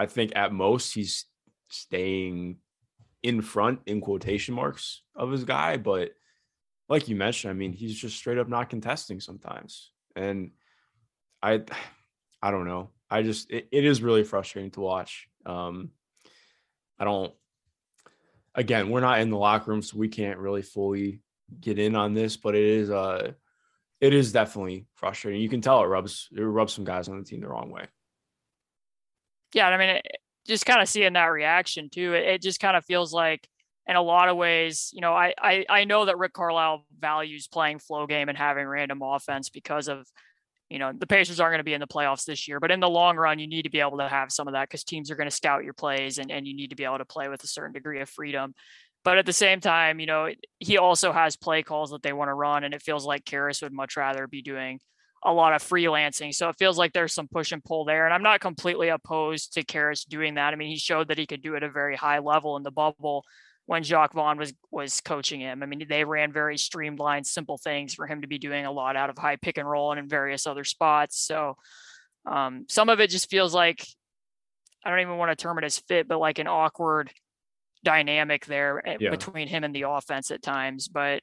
[0.00, 1.26] I think at most he's
[1.68, 2.56] staying
[3.22, 6.12] in front in quotation marks of his guy, but
[6.88, 9.92] like you mentioned, I mean, he's just straight up not contesting sometimes.
[10.16, 10.52] And
[11.42, 11.64] I
[12.42, 12.88] I don't know.
[13.10, 15.28] I just it, it is really frustrating to watch.
[15.44, 15.90] Um
[16.98, 17.34] I don't
[18.54, 21.20] again, we're not in the locker room, so we can't really fully
[21.60, 23.32] get in on this, but it is uh
[24.00, 25.42] it is definitely frustrating.
[25.42, 27.86] You can tell it rubs it rubs some guys on the team the wrong way
[29.54, 30.06] yeah, I mean, it,
[30.46, 33.48] just kind of seeing that reaction too, it, it just kind of feels like
[33.86, 37.48] in a lot of ways, you know, I, I I know that Rick Carlisle values
[37.48, 40.06] playing flow game and having random offense because of,
[40.68, 42.80] you know, the Pacers aren't going to be in the playoffs this year, but in
[42.80, 45.10] the long run, you need to be able to have some of that because teams
[45.10, 47.28] are going to scout your plays and, and you need to be able to play
[47.28, 48.54] with a certain degree of freedom.
[49.02, 52.28] But at the same time, you know, he also has play calls that they want
[52.28, 54.78] to run, and it feels like Caris would much rather be doing
[55.22, 56.34] a lot of freelancing.
[56.34, 58.06] So it feels like there's some push and pull there.
[58.06, 60.52] And I'm not completely opposed to Caris doing that.
[60.52, 62.62] I mean, he showed that he could do it at a very high level in
[62.62, 63.24] the bubble
[63.66, 65.62] when Jacque Vaughn was was coaching him.
[65.62, 68.96] I mean, they ran very streamlined, simple things for him to be doing a lot
[68.96, 71.20] out of high pick and roll and in various other spots.
[71.20, 71.56] So
[72.26, 73.86] um, some of it just feels like
[74.84, 77.10] I don't even want to term it as fit, but like an awkward
[77.84, 79.10] dynamic there eh, Yeah.
[79.10, 80.88] between him and the offense at times.
[80.88, 81.22] But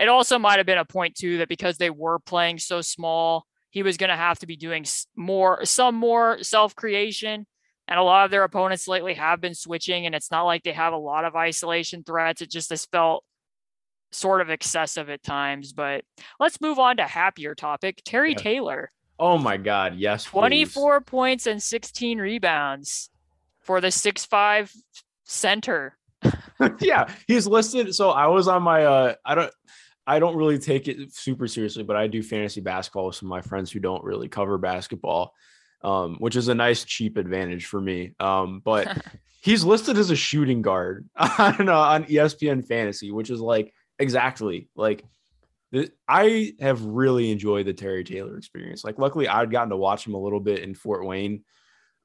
[0.00, 3.44] it also might have been a point too that because they were playing so small,
[3.70, 4.84] he was going to have to be doing
[5.16, 7.46] more, some more self creation.
[7.86, 10.72] And a lot of their opponents lately have been switching, and it's not like they
[10.72, 12.40] have a lot of isolation threats.
[12.40, 13.24] It just has felt
[14.12, 15.72] sort of excessive at times.
[15.72, 16.04] But
[16.38, 18.00] let's move on to happier topic.
[18.04, 18.38] Terry Yeah.
[18.38, 20.24] Taylor, Oh my God, yes.
[20.24, 20.30] please.
[20.30, 23.10] 24 points and 16 rebounds
[23.60, 24.72] for the six five
[25.24, 25.98] center.
[26.80, 27.94] yeah, he's listed.
[27.94, 29.52] So I was on my uh I don't
[30.06, 33.30] I don't really take it super seriously, but I do fantasy basketball with some of
[33.30, 35.34] my friends who don't really cover basketball,
[35.82, 38.14] um, which is a nice cheap advantage for me.
[38.18, 38.96] Um, but
[39.42, 44.68] he's listed as a shooting guard on uh, on ESPN fantasy, which is like exactly
[44.74, 45.04] like
[46.08, 48.82] I have really enjoyed the Terry Taylor experience.
[48.82, 51.44] Like, luckily, I'd gotten to watch him a little bit in Fort Wayne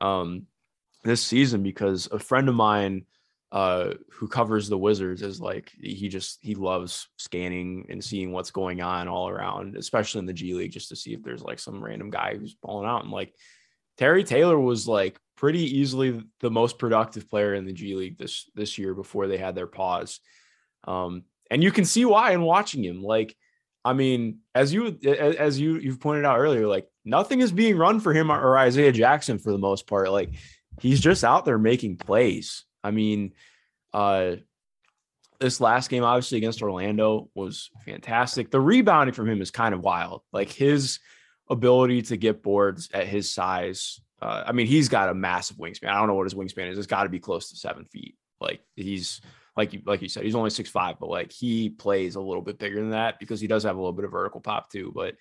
[0.01, 0.45] um,
[1.03, 3.05] this season because a friend of mine
[3.51, 8.51] uh, who covers the Wizards is like he just he loves scanning and seeing what's
[8.51, 11.59] going on all around, especially in the G League, just to see if there's like
[11.59, 13.03] some random guy who's balling out.
[13.03, 13.33] And like
[13.97, 18.49] Terry Taylor was like pretty easily the most productive player in the G League this
[18.55, 20.19] this year before they had their pause.
[20.85, 23.03] Um, and you can see why in watching him.
[23.03, 23.35] Like,
[23.83, 27.99] I mean, as you as you you've pointed out earlier, like nothing is being run
[27.99, 30.11] for him or Isaiah Jackson for the most part.
[30.11, 30.31] Like
[30.81, 32.65] he's just out there making plays.
[32.85, 33.33] I mean,
[33.93, 34.35] uh
[35.39, 38.51] this last game obviously against Orlando was fantastic.
[38.51, 40.21] The rebounding from him is kind of wild.
[40.31, 40.99] Like his
[41.49, 43.99] ability to get boards at his size.
[44.21, 45.89] Uh, I mean, he's got a massive wingspan.
[45.89, 46.77] I don't know what his wingspan is.
[46.77, 48.15] It's got to be close to seven feet.
[48.39, 49.21] Like he's
[49.55, 52.41] like you like you said, he's only six five, but like he plays a little
[52.41, 54.91] bit bigger than that because he does have a little bit of vertical pop too.
[54.93, 55.15] But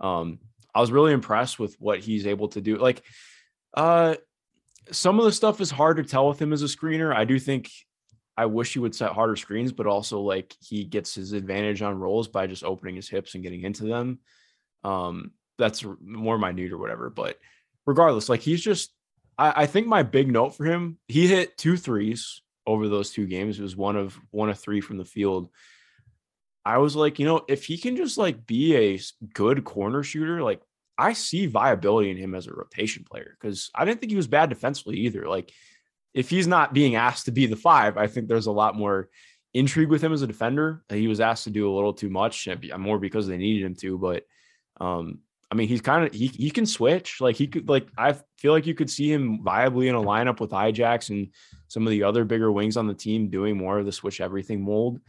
[0.00, 0.38] um,
[0.74, 2.76] I was really impressed with what he's able to do.
[2.76, 3.02] Like,
[3.74, 4.16] uh,
[4.90, 7.14] some of the stuff is hard to tell with him as a screener.
[7.14, 7.70] I do think
[8.36, 11.98] I wish he would set harder screens, but also like he gets his advantage on
[11.98, 14.18] rolls by just opening his hips and getting into them.
[14.84, 17.10] Um, that's more minute or whatever.
[17.10, 17.38] But
[17.86, 18.92] regardless, like he's just,
[19.38, 23.26] I, I think my big note for him, he hit two threes over those two
[23.26, 23.58] games.
[23.58, 25.48] It was one of one of three from the field.
[26.64, 29.00] I was like, you know, if he can just like be a
[29.32, 30.60] good corner shooter, like
[30.98, 34.26] I see viability in him as a rotation player because I didn't think he was
[34.26, 35.28] bad defensively either.
[35.28, 35.52] Like,
[36.14, 39.10] if he's not being asked to be the five, I think there's a lot more
[39.52, 40.82] intrigue with him as a defender.
[40.88, 43.98] He was asked to do a little too much, more because they needed him to.
[43.98, 44.24] But
[44.80, 47.20] um, I mean, he's kind of he he can switch.
[47.20, 50.40] Like he could like I feel like you could see him viably in a lineup
[50.40, 51.28] with Ijax and
[51.68, 54.62] some of the other bigger wings on the team doing more of the switch everything
[54.62, 55.00] mold.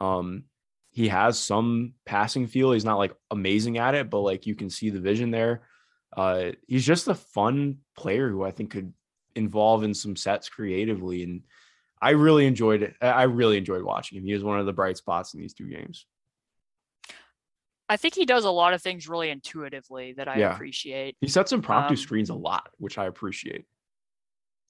[0.00, 0.44] Um,
[0.92, 2.72] he has some passing feel.
[2.72, 5.62] He's not like amazing at it, but like you can see the vision there.
[6.16, 8.92] Uh, he's just a fun player who I think could
[9.34, 11.42] involve in some sets creatively, and
[12.00, 12.94] I really enjoyed it.
[13.00, 14.24] I really enjoyed watching him.
[14.24, 16.06] He was one of the bright spots in these two games.
[17.88, 20.54] I think he does a lot of things really intuitively that I Yeah.
[20.54, 21.16] appreciate.
[21.20, 23.66] He sets impromptu Um, screens a lot, which I appreciate.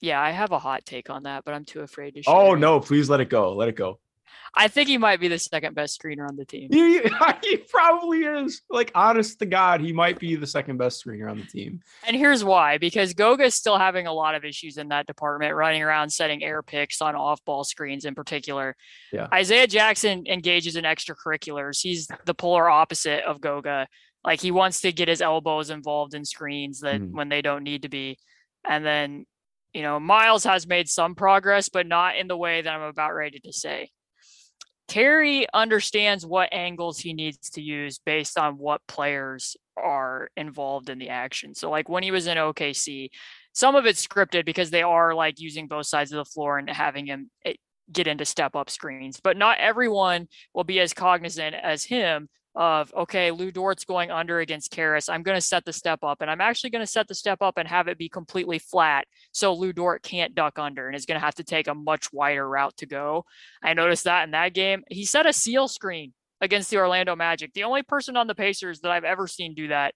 [0.00, 2.34] Yeah, I have a hot take on that, but I'm too afraid to share.
[2.34, 3.54] Oh no, please let it go.
[3.54, 4.00] Let it go.
[4.54, 6.68] I think he might be the second best screener on the team.
[6.70, 7.00] He,
[7.42, 8.60] he probably is.
[8.70, 11.80] Like, honest to God, he might be the second best screener on the team.
[12.06, 15.82] And here's why because Goga's still having a lot of issues in that department, running
[15.82, 18.76] around setting air picks on off ball screens in particular.
[19.12, 19.28] Yeah.
[19.32, 21.80] Isaiah Jackson engages in extracurriculars.
[21.80, 23.88] He's the polar opposite of Goga.
[24.24, 27.12] Like he wants to get his elbows involved in screens that Mhm.
[27.12, 28.18] when they don't need to be.
[28.68, 29.26] And then,
[29.72, 33.14] you know, Miles has made some progress, but not in the way that I'm about
[33.14, 33.90] ready to say.
[34.92, 40.98] Terry understands what angles he needs to use based on what players are involved in
[40.98, 41.54] the action.
[41.54, 43.08] So, like when he was in OKC,
[43.54, 46.68] some of it's scripted because they are like using both sides of the floor and
[46.68, 47.54] having him eh,
[47.90, 52.92] get into step up screens, but not everyone will be as cognizant as him of
[52.94, 55.08] okay, Lu Dort's going under against Caris.
[55.08, 57.40] I'm going to set the step up, and I'm actually going to set the step
[57.40, 61.06] up and have it be completely flat, so Lu Dort can't duck under and is
[61.06, 63.24] going to have to take a much wider route to go.
[63.62, 67.52] I noticed that in that game, he set a seal screen against the Orlando Magic.
[67.54, 69.94] The only person on the Pacers that I've ever seen do that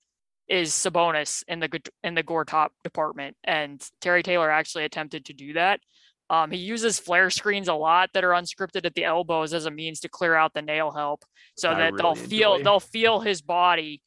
[0.48, 1.68] is Sabonis in the
[2.04, 5.80] in the Gortat department, and Terry Taylor actually attempted to do that.
[6.28, 9.70] Um, he uses flare screens a lot that are unscripted at the elbows as a
[9.70, 11.24] means to clear out the nail help,
[11.56, 12.64] so I that they'll feel enjoy.
[12.64, 14.02] they'll feel his body,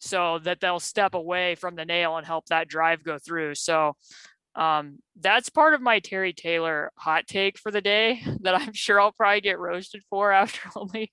[0.00, 3.54] so that they'll step away from the nail and help that drive go through.
[3.54, 3.94] So
[4.56, 9.00] um, that's part of my Terry Taylor hot take for the day that I'm sure
[9.00, 11.10] I'll probably get roasted for after only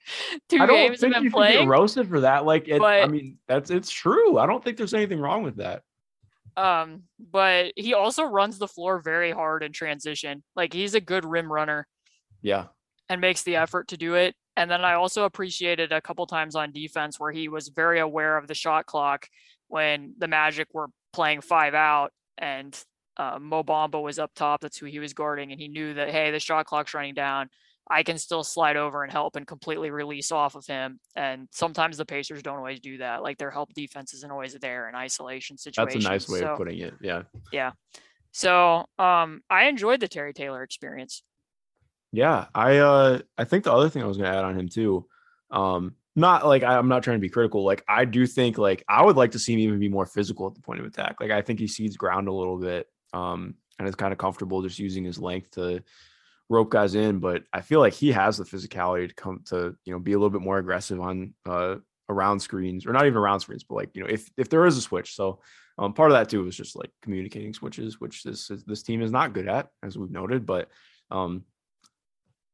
[0.49, 2.45] two I don't games think I've you been should get roasted for that.
[2.45, 4.37] Like, it, I mean, that's it's true.
[4.37, 5.83] I don't think there's anything wrong with that.
[6.57, 10.43] Um, but he also runs the floor very hard in transition.
[10.55, 11.87] Like he's a good rim runner.
[12.41, 12.65] Yeah.
[13.09, 14.35] and makes the effort to do it.
[14.55, 18.37] And then I also appreciated a couple times on defense where he was very aware
[18.37, 19.27] of the shot clock
[19.67, 22.77] when the Magic were playing five out and
[23.17, 24.61] uh, Mo Bamba was up top.
[24.61, 27.49] That's who he was guarding, and he knew that hey, the shot clock's running down.
[27.89, 30.99] I can still slide over and help and completely release off of him.
[31.15, 33.23] And sometimes the Pacers don't always do that.
[33.23, 36.03] Like their help defense isn't always there in isolation situations.
[36.03, 36.93] That's a nice way So- of putting it.
[37.01, 37.23] Yeah.
[37.51, 37.71] Yeah.
[38.31, 41.23] So um, I enjoyed the Terry Taylor experience.
[42.11, 45.05] Yeah, I uh I think the other thing I was gonna add on him too,
[45.51, 47.63] um, not like I, I'm not trying to be critical.
[47.65, 50.47] Like I do think like I would like to see him even be more physical
[50.47, 51.17] at the point of attack.
[51.19, 54.61] Like I think he seeds ground a little bit, um, and is kind of comfortable
[54.61, 55.83] just using his length to
[56.49, 57.19] rope guys in.
[57.19, 60.17] But I feel like he has the physicality to come to you know be a
[60.17, 61.75] little bit more aggressive on uh
[62.09, 64.77] around screens or not even around screens, but like you know if if there is
[64.77, 65.15] a switch.
[65.15, 65.41] So
[65.77, 69.11] um, part of that too was just like communicating switches, which this this team is
[69.11, 70.69] not good at, as we've noted, but
[71.11, 71.43] um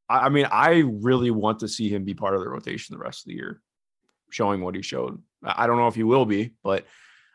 [0.09, 3.03] I I mean, I really want to see him be part of the rotation the
[3.03, 3.61] rest of the year,
[4.29, 5.21] showing what he showed.
[5.43, 6.85] I don't know if he will be, but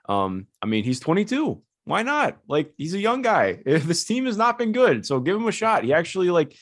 [0.09, 1.63] um, I mean, he's 22.
[1.89, 2.39] Why not?
[2.47, 3.63] Like, he's a young guy.
[3.67, 5.85] If this team has not been good, so give him a shot.
[5.85, 6.55] He actually like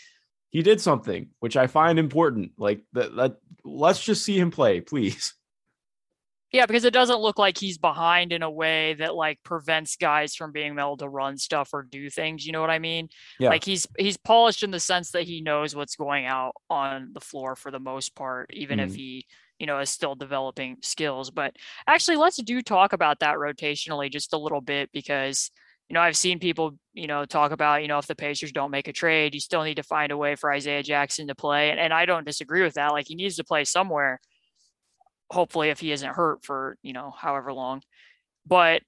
[0.50, 2.52] he did something, which I find important.
[2.56, 5.34] Like that, that let's just see him play, please.
[6.52, 10.36] Yeah, because it doesn't look like he's behind in a way that like prevents guys
[10.36, 12.46] from being able to run stuff or do things.
[12.46, 13.08] You know what I mean?
[13.40, 13.50] Yeah.
[13.50, 17.20] Like he's he's polished in the sense that he knows what's going out on the
[17.20, 18.96] floor for the most part, even if Mhm.
[18.96, 19.26] he,
[19.58, 21.30] you know, is still developing skills.
[21.30, 21.54] But
[21.86, 25.50] actually, let's do talk about that rotationally just a little bit because
[25.88, 28.70] you know I've seen people you know talk about you know if the Pacers don't
[28.70, 31.70] make a trade, you still need to find a way for Isaiah Jackson to play,
[31.70, 32.92] and, and I don't disagree with that.
[32.92, 34.20] Like he needs to play somewhere
[35.30, 37.82] hopefully if he isn't hurt for you know however long
[38.46, 38.82] but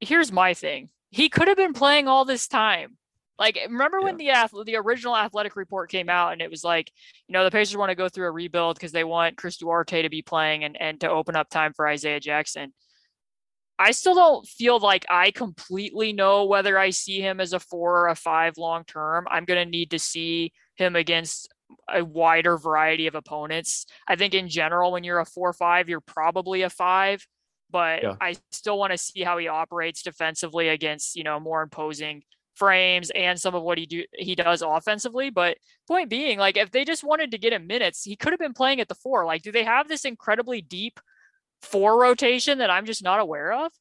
[0.00, 2.97] here's my thing he could have been playing all this time
[3.38, 6.90] like remember when the ath- the original athletic report came out and it was like
[7.28, 10.02] you know the pacers want to go through a rebuild because they want chris duarte
[10.02, 12.72] to be playing and, and to open up time for isaiah jackson
[13.78, 18.00] i still don't feel like i completely know whether i see him as a four
[18.00, 21.48] or a five long term i'm going to need to see him against
[21.92, 23.86] a wider variety of opponents.
[24.06, 27.26] I think in general, when you're a four or five, you're probably a five,
[27.70, 28.16] but Yeah.
[28.20, 32.22] I still want to see how he operates defensively against you know more imposing
[32.58, 35.30] frames and some of what he do he does offensively.
[35.30, 38.40] But point being, like if they just wanted to get him minutes, he could have
[38.40, 39.24] been playing at the four.
[39.24, 41.00] Like, do they have this incredibly deep
[41.62, 43.72] four rotation that I'm just not aware of?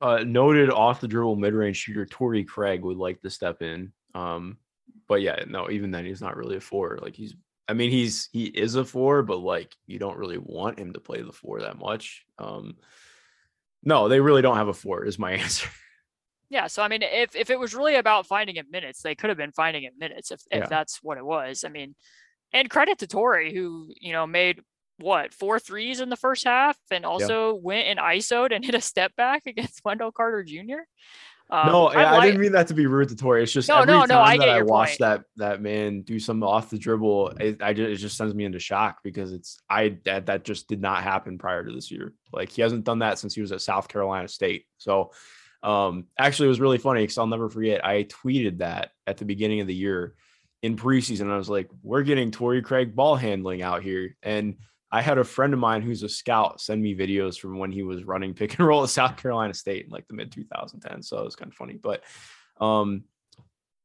[0.00, 3.92] uh, noted off the dribble mid range shooter Torrey Craig would like to step in.
[4.14, 4.58] Um,
[5.08, 6.98] but yeah, no, even then he's not really a four.
[7.00, 7.34] Like he's,
[7.66, 11.00] I mean, he's he is a four, but like you don't really want him to
[11.00, 12.24] play the four that much.
[12.38, 12.76] Um,
[13.82, 15.04] no, they really don't have a four.
[15.04, 15.68] Is my answer.
[16.50, 19.28] Yeah, so I mean, if if it was really about finding him minutes, they could
[19.28, 20.66] have been finding him minutes if if Yeah.
[20.66, 21.64] that's what it was.
[21.64, 21.94] I mean,
[22.52, 24.62] and credit to Torrey who you know made
[24.98, 28.80] what four threes in the first half and also went and isoed and hit a
[28.80, 30.84] step back against Wendell Carter Jr.
[31.50, 33.42] Um, no, I, I didn't mean that to be rude to Torrey.
[33.42, 34.98] It's just No, every no, time no, I that I watch point.
[35.00, 38.44] that that man do something off the dribble, it, I just, it just sends me
[38.44, 42.12] into shock because it's I that that just did not happen prior to this year.
[42.32, 44.66] Like he hasn't done that since he was at South Carolina State.
[44.76, 45.12] So
[45.62, 47.84] um actually it was really funny because I'll never forget.
[47.84, 50.14] I tweeted that at the beginning of the year
[50.62, 51.30] in preseason.
[51.30, 54.16] I was like, we're getting Torrey Craig ball handling out here.
[54.22, 54.56] And
[54.90, 57.82] I had a friend of mine who's a scout send me videos from when he
[57.82, 61.02] was running pick and roll at South Carolina State in like the mid 2010.
[61.02, 61.78] So it was kind of funny.
[61.80, 62.02] But
[62.60, 63.04] um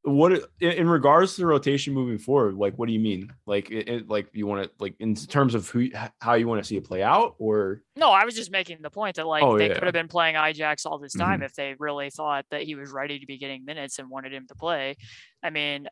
[0.06, 3.32] what in, regards to the rotation moving forward, like what do you mean?
[3.46, 5.90] Like it, it- like you want to like in terms of who
[6.20, 8.90] how you want to see it play out or No, I was just making the
[8.90, 11.46] point that like Oh, they yeah, could have been playing Ijax all this time Mhm.
[11.46, 14.46] if they really thought that he was ready to be getting minutes and wanted him
[14.48, 14.98] to play.
[15.42, 15.88] I mean,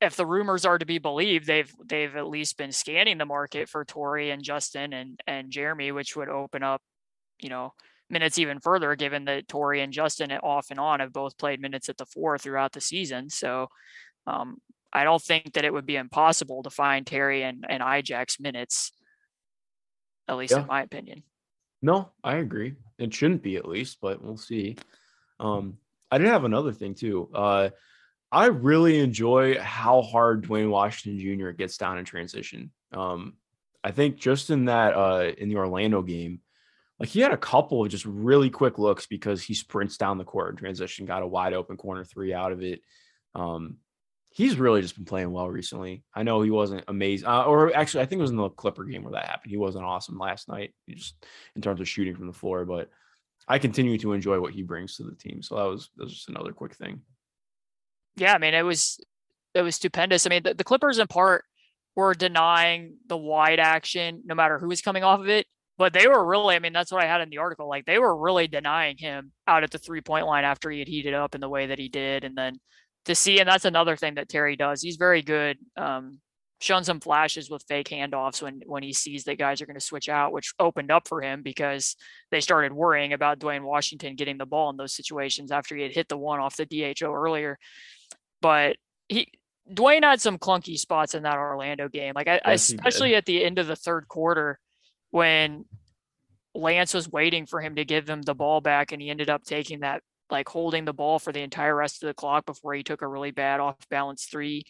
[0.00, 3.68] if the rumors are to be believed, they've they've at least been scanning the market
[3.68, 6.80] for Torrey and Justin and and Jeremy, which would open up,
[7.38, 7.72] you know,
[8.12, 11.88] minutes even further, given that Torrey and Justin off and on have both played minutes
[11.88, 13.30] at the four throughout the season.
[13.30, 13.68] So
[14.26, 14.58] um,
[14.92, 18.92] I don't think that it would be impossible to find Terry and, and Ijax minutes,
[20.28, 20.60] at least Yeah.
[20.60, 21.22] in my opinion.
[21.80, 22.76] No, I agree.
[22.98, 24.76] It shouldn't be at least, but we'll see.
[25.40, 25.78] Um,
[26.10, 27.28] I did have another thing too.
[27.34, 27.70] Uh,
[28.30, 31.50] I really enjoy how hard Duane Washington Jr.
[31.50, 32.70] gets down in transition.
[32.92, 33.34] Um,
[33.82, 36.40] I think just in that uh, in the Orlando game,
[37.02, 40.24] like he had a couple of just really quick looks because he sprints down the
[40.24, 42.80] court in transition, got a wide open corner three out of it.
[43.34, 43.78] Um,
[44.30, 46.04] he's really just been playing well recently.
[46.14, 48.84] I know he wasn't amazing, uh, or actually, I think it was in the Clipper
[48.84, 49.50] game where that happened.
[49.50, 51.16] He wasn't awesome last night, just
[51.56, 52.64] in terms of shooting from the floor.
[52.64, 52.88] But
[53.48, 55.42] I continue to enjoy what he brings to the team.
[55.42, 57.00] So that was that was just another quick thing.
[58.14, 59.04] Yeah, I mean, it was
[59.54, 60.24] it was stupendous.
[60.24, 61.46] I mean, the, the Clippers in part
[61.96, 65.48] were denying the wide action no matter who was coming off of it.
[65.82, 67.68] But they were really, I mean, that's what I had in the article.
[67.68, 70.86] Like they were really denying him out at the three point line after he had
[70.86, 72.22] heated up in the way that he did.
[72.22, 72.60] And then
[73.06, 74.80] to see, and that's another thing that Terry does.
[74.80, 76.20] He's very good um,
[76.60, 79.84] shown some flashes with fake handoffs when when he sees that guys are going to
[79.84, 81.96] switch out, which opened up for him because
[82.30, 85.90] they started worrying about Duane Washington getting the ball in those situations after he had
[85.92, 87.58] hit the one off the DHO earlier.
[88.40, 88.76] But
[89.08, 89.26] he
[89.74, 93.44] Duane had some clunky spots in that Orlando game, like I, yes, especially at the
[93.44, 94.60] end of the third quarter
[95.12, 95.64] when
[96.54, 99.44] Lance was waiting for him to give him the ball back, and he ended up
[99.44, 102.82] taking that like holding the ball for the entire rest of the clock before he
[102.82, 104.64] took a really bad off balance three.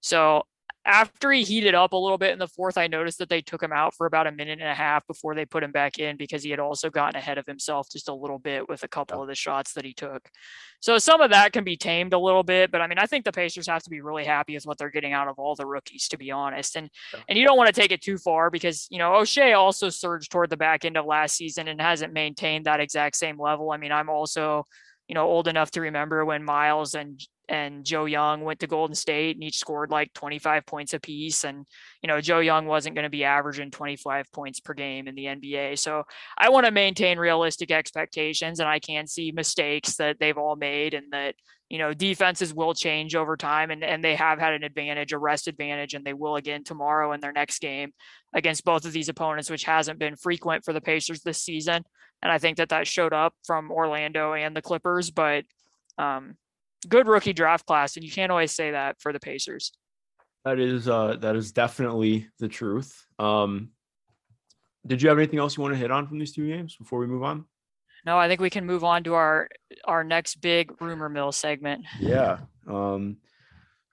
[0.00, 0.42] So
[0.86, 3.60] after he heated up a little bit in the fourth, I noticed that they took
[3.60, 6.16] him out for about a minute and a half before they put him back in
[6.16, 9.20] because he had also gotten ahead of himself just a little bit with a couple
[9.20, 10.30] of the shots that he took.
[10.78, 13.24] So some of that can be tamed a little bit, but I mean, I think
[13.24, 15.66] the Pacers have to be really happy with what they're getting out of all the
[15.66, 16.76] rookies, to be honest.
[16.76, 16.88] And
[17.28, 20.30] and you don't want to take it too far because you know Oshae also surged
[20.30, 23.72] toward the back end of last season and hasn't maintained that exact same level.
[23.72, 24.64] I mean, I'm also
[25.08, 28.94] you know old enough to remember when Miles and and Joe Young went to Golden
[28.94, 31.44] State and each scored like 25 points apiece.
[31.44, 31.66] And,
[32.02, 35.26] you know, Joe Young wasn't going to be averaging 25 points per game in the
[35.26, 35.78] NBA.
[35.78, 36.04] So
[36.36, 40.94] I want to maintain realistic expectations and I can see mistakes that they've all made
[40.94, 41.36] and that,
[41.68, 45.18] you know, defenses will change over time and, and they have had an advantage, a
[45.18, 47.92] rest advantage, and they will again tomorrow in their next game
[48.34, 51.84] against both of these opponents, which hasn't been frequent for the Pacers this season.
[52.22, 55.44] And I think that that showed up from Orlando and the Clippers, but
[55.98, 56.36] um,
[56.88, 59.72] good rookie draft class, and you can't always say that for the Pacers.
[60.44, 63.04] That is uh that is definitely the truth.
[63.18, 63.70] Um
[64.86, 67.00] did you have anything else you want to hit on from these two games before
[67.00, 67.44] we move on?
[68.04, 69.48] No, I think we can move on to our
[69.84, 71.84] our next big rumor mill segment.
[72.00, 72.38] Yeah.
[72.68, 73.16] Um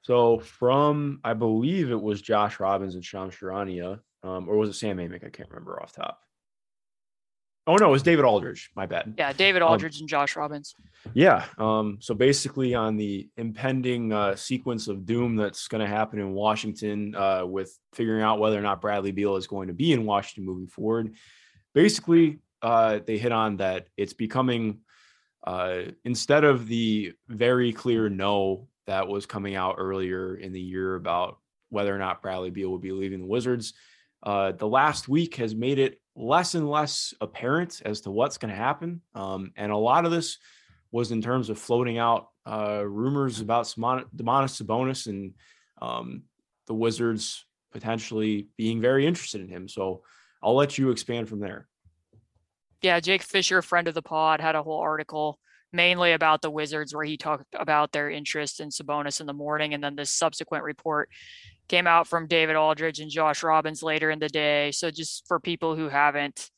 [0.03, 4.73] so from I believe it was Josh Robbins and Shams Charania, um, or was it
[4.73, 5.25] Sam Amick?
[5.25, 6.19] I can't remember off top.
[7.65, 8.71] Oh no, it was David Aldridge.
[8.75, 9.13] My bad.
[9.17, 10.75] Yeah, David um, Aldridge um, and Josh Robbins.
[11.13, 11.45] Yeah.
[11.57, 16.33] Um, so basically, on the impending uh, sequence of doom that's going to happen in
[16.33, 20.05] Washington, uh, with figuring out whether or not Bradley Beal is going to be in
[20.05, 21.15] Washington moving forward,
[21.73, 24.79] basically, uh, they hit on that it's becoming
[25.45, 30.95] uh, instead of the very clear no that was coming out earlier in the year
[30.95, 31.37] about
[31.69, 33.73] whether or not Bradley Beal would be leaving the Wizards.
[34.21, 38.51] Uh, the last week has made it less and less apparent as to what's going
[38.51, 39.01] to happen.
[39.15, 40.37] Um, and a lot of this
[40.91, 45.33] was in terms of floating out uh, rumors about Domantas Sabonis and
[45.81, 46.23] um,
[46.67, 49.67] the Wizards potentially being very interested in him.
[49.67, 50.03] So
[50.41, 51.67] I'll let you expand from there.
[52.81, 55.39] Yeah, Jake Fisher, friend of the pod, had a whole article
[55.71, 59.73] mainly about the Wizards where he talked about their interest in Sabonis in the morning,
[59.73, 61.09] and then this subsequent report
[61.67, 64.71] came out from David Aldridge and Josh Robbins later in the day.
[64.71, 66.49] So just for people who haven't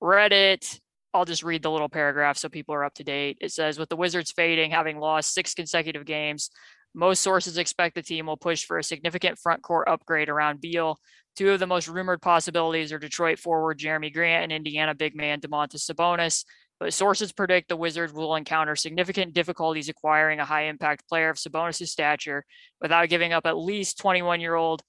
[0.00, 0.80] read it,
[1.12, 3.38] I'll just read the little paragraph so people are up to date.
[3.40, 6.50] It says with the Wizards fading, having lost six consecutive games,
[6.94, 10.98] most sources expect the team will push for a significant front court upgrade around Beal.
[11.36, 15.40] Two of the most rumored possibilities are Detroit forward Jerami Grant and Indiana big man
[15.40, 16.44] Domantas Sabonis
[16.80, 21.36] but sources predict the Wizards will encounter significant difficulties acquiring a high impact player of
[21.36, 22.42] Sabonis' stature
[22.80, 24.82] without giving up at least 21 year old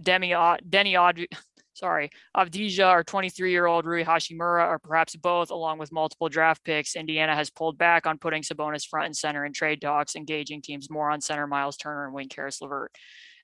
[0.00, 0.34] Demi
[0.68, 0.96] Denny
[1.74, 6.64] sorry, Avdija or 23 year old Rui Hachimura, or perhaps both, along with multiple draft
[6.64, 6.96] picks.
[6.96, 10.88] Indiana has pulled back on putting Sabonis front and center in trade talks, engaging teams
[10.90, 12.92] more on center Miles Turner and Wayne Caris LeVert.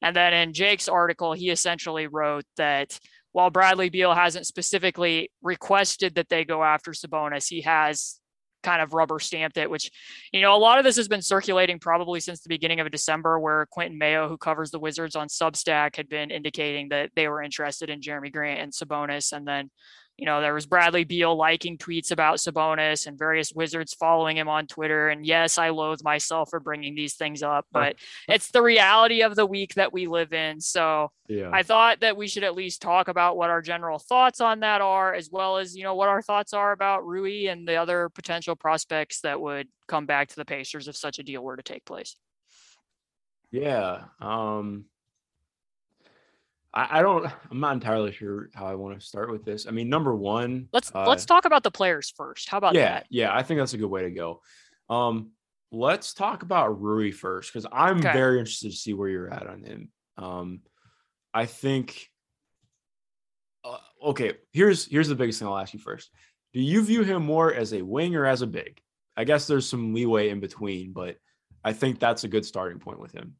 [0.01, 2.99] And then in Jake's article, he essentially wrote that
[3.33, 8.20] while Bradley Beal hasn't specifically requested that they go after Sabonis, he has
[8.62, 9.91] kind of rubber stamped it, which,
[10.33, 13.39] you know, a lot of this has been circulating probably since the beginning of December,
[13.39, 17.43] where Quentin Mayo, who covers the Wizards on Substack, had been indicating that they were
[17.43, 19.33] interested in Jerami Grant and Sabonis.
[19.33, 19.70] And then
[20.19, 24.49] you know, there was Bradley Beal liking tweets about Sabonis and various Wizards following him
[24.49, 25.09] on Twitter.
[25.09, 27.97] And yes, I loathe myself for bringing these things up, but
[28.29, 30.61] it's the reality of the week that we live in.
[30.61, 31.51] So yeah.
[31.53, 34.81] I thought that we should at least talk about what our general thoughts on that
[34.81, 38.09] are, as well as, you know, what our thoughts are about Rui and the other
[38.11, 41.63] potential prospects that would come back to the Pacers if such a deal were to
[41.63, 42.17] take place.
[43.51, 44.05] Yeah.
[44.21, 44.85] Um,
[46.75, 47.27] I, I don't.
[47.51, 49.66] I'm not entirely sure how I want to start with this.
[49.66, 52.49] I mean, number one, let's uh, let's talk about the players first.
[52.49, 53.07] How about yeah, that?
[53.11, 54.41] Yeah, I think that's a good way to go.
[54.89, 55.33] Um,
[55.70, 58.12] let's talk about Rui first because I'm okay.
[58.12, 59.89] very interested to see where you're at on him.
[60.16, 60.61] Um,
[61.33, 62.09] I think.
[63.64, 66.11] Uh, okay, here's here's the biggest thing I'll ask you first.
[66.53, 68.81] Do you view him more as a wing or as a big?
[69.16, 71.16] I guess there's some leeway in between, but
[71.64, 73.37] I think that's a good starting point with him.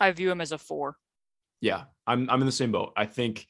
[0.00, 0.96] I view him as a four.
[1.60, 2.92] Yeah, I'm I'm in the same boat.
[2.96, 3.46] I think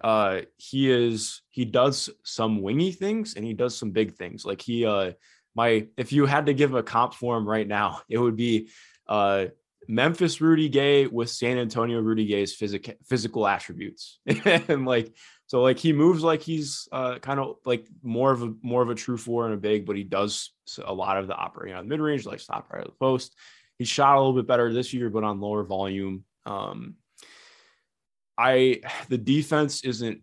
[0.00, 4.44] uh he is he does some wingy things and he does some big things.
[4.44, 5.12] Like he uh
[5.54, 8.36] my if you had to give him a comp for him right now, it would
[8.36, 8.68] be
[9.06, 9.46] uh
[9.88, 14.20] Memphis Rudy Gay with San Antonio Rudy Gay's physical physical attributes.
[14.44, 15.14] and like
[15.46, 18.90] so like he moves like he's uh kind of like more of a more of
[18.90, 20.50] a true four and a big, but he does
[20.84, 23.36] a lot of the operating on mid range, like stop right at the post.
[23.78, 26.24] He shot a little bit better this year, but on lower volume.
[26.46, 26.96] Um
[28.42, 30.20] I the defense isn't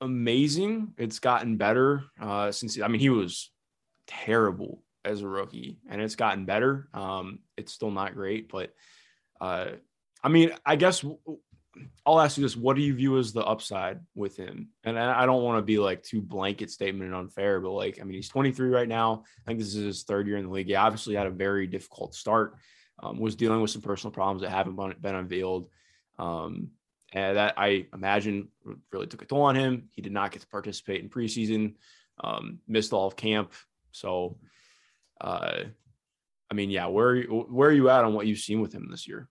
[0.00, 0.94] amazing.
[0.98, 3.50] It's gotten better uh, since I mean he was
[4.06, 6.88] terrible as a rookie, and it's gotten better.
[6.94, 8.72] Um, it's still not great, but
[9.40, 9.66] uh,
[10.22, 11.04] I mean, I guess
[12.04, 14.70] I'll ask you this: What do you view as the upside with him?
[14.84, 18.04] And I don't want to be like too blanket statement and unfair, but like, I
[18.04, 19.24] mean, he's 23 right now.
[19.46, 20.66] I think this is his third year in the league.
[20.66, 22.56] He obviously had a very difficult start.
[23.02, 25.68] Um, was dealing with some personal problems that haven't been unveiled.
[26.18, 26.70] Um,
[27.16, 28.48] and that I imagine
[28.92, 29.88] really took a toll on him.
[29.90, 31.76] He did not get to participate in preseason,
[32.22, 33.52] um, missed all of camp.
[33.90, 34.36] So,
[35.18, 35.60] uh,
[36.50, 39.08] I mean, yeah, where where are you at on what you've seen with him this
[39.08, 39.30] year?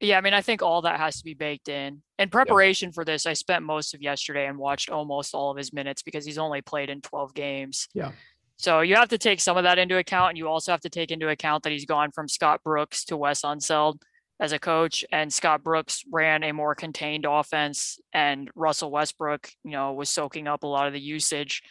[0.00, 2.02] Yeah, I mean, I think all that has to be baked in.
[2.18, 5.72] In preparation for this, I spent most of yesterday and watched almost all of his
[5.72, 7.88] minutes because he's only played in 12 games.
[7.94, 8.10] Yeah.
[8.56, 10.90] So you have to take some of that into account, and you also have to
[10.90, 14.00] take into account that he's gone from Scott Brooks to Wes Unseld
[14.40, 19.72] as a coach, and Scott Brooks ran a more contained offense, and Russell Westbrook, you
[19.72, 21.62] know, was soaking up a lot of the usage.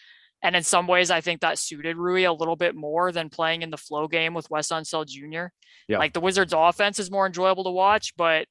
[0.44, 3.62] And in some ways, I think that suited Rui a little bit more than playing
[3.64, 5.48] in the flow game with Wes Unseld Jr.
[5.88, 5.98] Yeah.
[5.98, 8.48] Like the Wizards' offense is more enjoyable to watch, but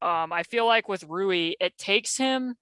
[0.00, 2.56] um, I feel like with Rui, it takes him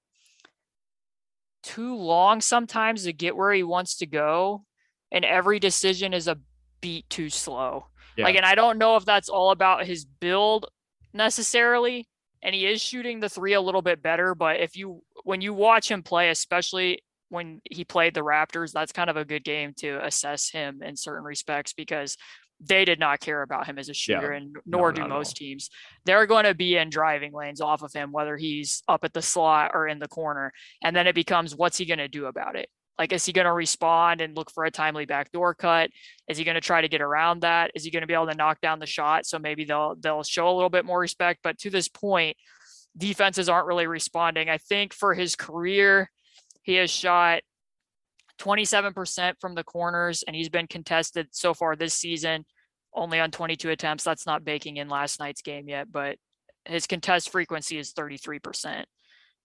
[1.63, 4.65] too long sometimes to get where he wants to go,
[5.13, 6.39] and every decision is a
[6.81, 7.87] beat too slow.
[8.17, 8.25] Yeah.
[8.25, 10.67] Like, and I don't know if that's all about his build
[11.17, 12.07] necessarily.
[12.43, 14.35] And he is shooting the three a little bit better.
[14.35, 18.93] But if you, when you watch him play, especially when he played the Raptors, that's
[18.93, 22.17] kind of a good game to assess him in certain respects because
[22.61, 24.39] they did not care about him as a shooter, yeah.
[24.39, 25.69] and nor no, do most teams.
[26.05, 29.23] They're going to be in driving lanes off of him, whether he's up at the
[29.23, 30.53] slot or in the corner.
[30.83, 32.69] And then it becomes what's he going to do about it?
[32.99, 35.91] Like, is he going to respond and look for a timely backdoor cut?
[36.29, 37.71] Is he going to try to get around that?
[37.75, 39.27] Is he going to be able to knock down the shot?
[39.27, 41.41] So maybe they'll they'll show a little bit more respect.
[41.43, 42.37] But to this point,
[42.97, 44.49] defenses aren't really responding.
[44.49, 46.11] I think for his career,
[46.63, 47.43] he has shot
[48.39, 52.45] 27% from the corners, and he's been contested so far this season
[52.95, 54.05] only on 22 attempts.
[54.05, 56.17] That's not baking in last night's game yet, but
[56.65, 58.85] his contest frequency is 33%.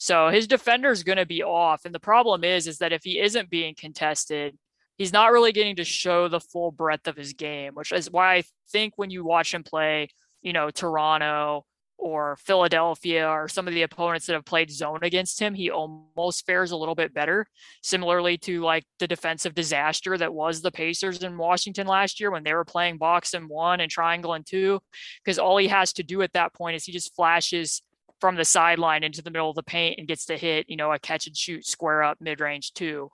[0.02, 1.86] So his defender is going to be off.
[1.86, 4.58] And the problem is, is that if he isn't being contested,
[4.98, 8.38] he's not really getting to show the full breadth of his game, which is why
[8.38, 10.10] I think when you watch him play,
[10.42, 11.68] you know, Toronto
[12.00, 16.48] or Philadelphia or some of the opponents that have played zone against him, he almost
[16.48, 17.46] fares a little bit better.
[17.84, 22.44] Similarly to like the defensive disaster that was the Pacers in Washington last year when
[22.44, 24.80] they were playing box and one and triangle and two,
[25.24, 27.84] because all he has to do at that point is he just flashes
[28.22, 30.92] from the sideline into the middle of the paint and gets to hit, you know,
[30.94, 33.10] a catch and shoot square up mid range too.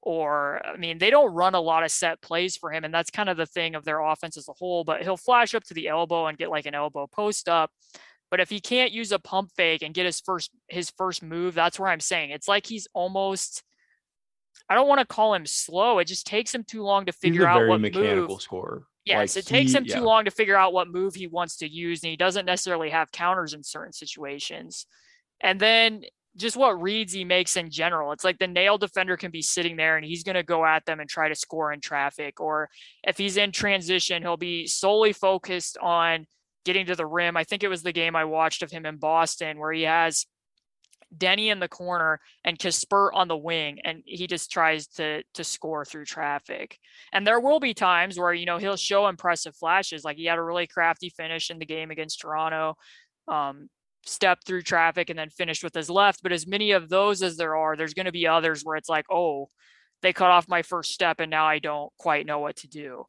[0.00, 2.84] Or, I mean, they don't run a lot of set plays for him.
[2.84, 5.54] And that's kind of the thing of their offense as a whole, but he'll flash
[5.54, 7.70] up to the elbow and get like an elbow post up.
[8.30, 11.54] But if he can't use a pump fake and get his first his first move,
[11.54, 13.62] that's where I'm saying it's like he's almost
[14.68, 15.98] I don't want to call him slow.
[15.98, 18.42] It just takes him too long to figure out what mechanical move.
[18.42, 18.86] scorer.
[19.04, 19.98] Yes, like it takes him yeah.
[19.98, 22.90] too long to figure out what move he wants to use, and he doesn't necessarily
[22.90, 24.86] have counters in certain situations.
[25.40, 26.04] And then
[26.36, 28.12] just what reads he makes in general.
[28.12, 30.86] It's like the nail defender can be sitting there and he's going to go at
[30.86, 32.40] them and try to score in traffic.
[32.40, 32.70] Or
[33.04, 36.26] if he's in transition, he'll be solely focused on
[36.64, 37.36] getting to the rim.
[37.36, 40.26] I think it was the game I watched of him in Boston where he has
[41.16, 45.44] Deni in the corner and Kispert on the wing, and he just tries to to
[45.44, 46.78] score through traffic.
[47.12, 50.38] And there will be times where you know he'll show impressive flashes, like he had
[50.38, 52.76] a really crafty finish in the game against Toronto,
[53.28, 53.68] um,
[54.06, 56.22] stepped through traffic and then finished with his left.
[56.22, 58.88] But as many of those as there are, there's going to be others where it's
[58.88, 59.48] like, oh,
[60.00, 63.04] they cut off my first step, and now I don't quite know what to do.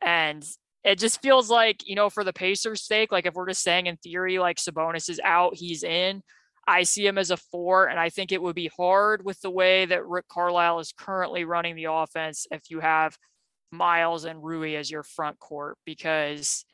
[0.00, 0.44] And
[0.84, 3.86] it just feels like you know for the Pacers' sake, like if we're just saying
[3.86, 6.22] in theory, like Sabonis is out, he's in
[6.66, 9.50] I see him as a four, and I think it would be hard with the
[9.50, 13.16] way that Rick Carlisle is currently running the offense if you have
[13.72, 16.64] Miles and Rui as your front court because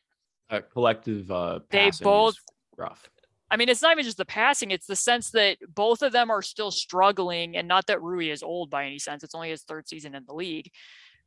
[0.50, 2.34] a collective uh they both
[2.76, 3.08] rough.
[3.50, 6.30] I mean, it's not even just the passing, it's the sense that both of them
[6.30, 9.24] are still struggling, and not that Rui is old by any sense.
[9.24, 10.70] It's only his third season in the league,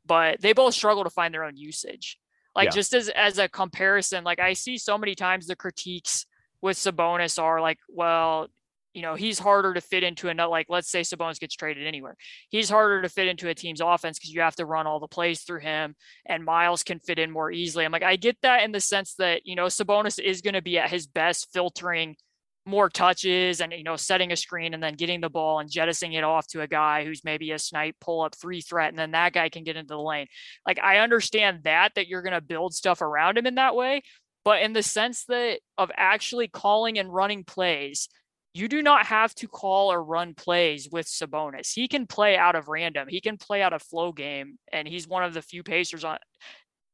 [0.06, 2.20] but they both struggle to find their own usage.
[2.56, 2.72] Like Yeah.
[2.72, 6.28] just as as a comparison, like I see so many times the critiques
[6.62, 8.48] with Sabonis are like, well,
[8.94, 10.50] you know, he's harder to fit into a nut.
[10.50, 12.18] like let's say Sabonis gets traded anywhere.
[12.50, 15.08] He's harder to fit into a team's offense because you have to run all the
[15.08, 15.96] plays through him
[16.26, 17.86] and Miles can fit in more easily.
[17.86, 20.62] I'm like, I get that in the sense that, you know, Sabonis is going to
[20.62, 22.16] be at his best filtering
[22.66, 26.14] more touches and you know setting a screen and then getting the ball and jettisoning
[26.14, 29.12] it off to a guy who's maybe a snipe pull up three threat and then
[29.12, 30.28] that guy can get into the lane.
[30.66, 34.04] Like I understand that that you're going to build stuff around him in that way,
[34.44, 38.10] but in the sense that of actually calling and running plays,
[38.54, 41.74] you do not have to call or run plays with Sabonis.
[41.74, 43.08] He can play out of random.
[43.08, 46.18] He can play out of flow game and he's one of the few Pacers on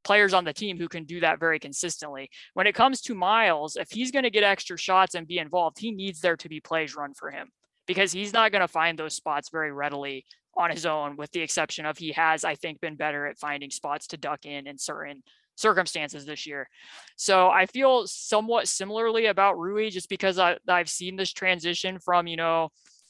[0.04, 2.30] players on the team who can do that very consistently.
[2.54, 5.80] When it comes to Miles, if he's going to get extra shots and be involved,
[5.80, 7.50] he needs there to be plays run for him
[7.88, 10.26] because he's not going to find those spots very readily
[10.56, 13.70] on his own, with the exception of he has, I think, been better at finding
[13.70, 15.24] spots to duck in in certain
[15.58, 16.70] circumstances this year.
[17.18, 22.28] So I feel somewhat similarly about Rui just because I, I've seen this transition from,
[22.28, 22.70] you know,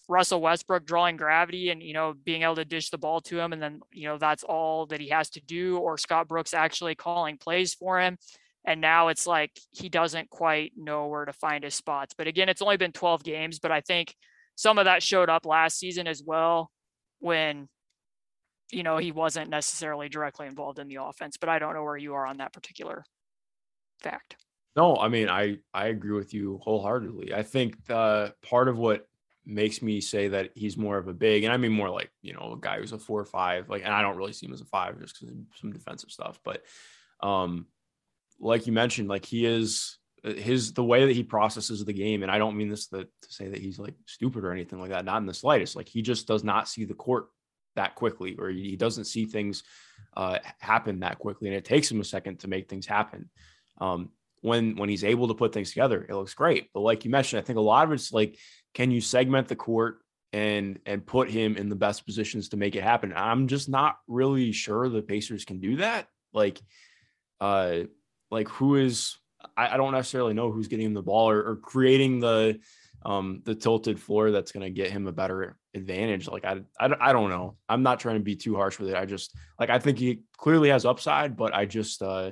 [0.09, 3.51] Russell Westbrook drawing gravity and you know being able to dish the ball to him
[3.51, 6.95] and then you know that's all that he has to do or Scott Brooks actually
[6.95, 8.17] calling plays for him
[8.65, 12.47] and now it's like he doesn't quite know where to find his spots but again
[12.47, 14.15] it's only been 12 games but I think
[14.55, 16.71] some of that showed up last season as well
[17.19, 17.67] when
[18.71, 21.97] you know he wasn't necessarily directly involved in the offense but I don't know where
[21.97, 23.03] you are on that particular
[23.99, 24.35] fact
[24.75, 27.33] No, I mean, I I agree with you wholeheartedly.
[27.33, 29.07] I think the, part of what
[29.43, 32.33] makes me say that he's more of a big, and I mean more like you
[32.33, 34.53] know a guy who's a four or five, like, and I don't really see him
[34.53, 36.61] as a five just because some defensive stuff, but
[37.23, 37.65] um,
[38.39, 42.21] like you mentioned, like he is uh, his the way that he processes the game,
[42.21, 44.91] and I don't mean this to, to say that he's like stupid or anything like
[44.91, 45.75] that, not in the slightest.
[45.75, 47.27] Like he just does not see the court
[47.77, 49.63] that quickly, or he doesn't see things
[50.15, 53.29] uh, happen that quickly, and it takes him a second to make things happen.
[53.79, 54.09] Um,
[54.41, 56.69] when when he's able to put things together, it looks great.
[56.73, 58.37] But like you mentioned, I think a lot of it's like,
[58.73, 59.99] can you segment the court
[60.33, 63.13] and and put him in the best positions to make it happen?
[63.15, 66.07] I'm just not really sure the Pacers can do that.
[66.33, 66.61] Like,
[67.39, 67.81] uh,
[68.29, 69.17] like who is
[69.55, 72.59] I, I don't necessarily know who's getting him the ball or, or creating the
[73.05, 76.89] um the tilted floor that's going to get him a better advantage like I, I
[76.99, 79.69] i don't know i'm not trying to be too harsh with it i just like
[79.69, 82.31] i think he clearly has upside but i just uh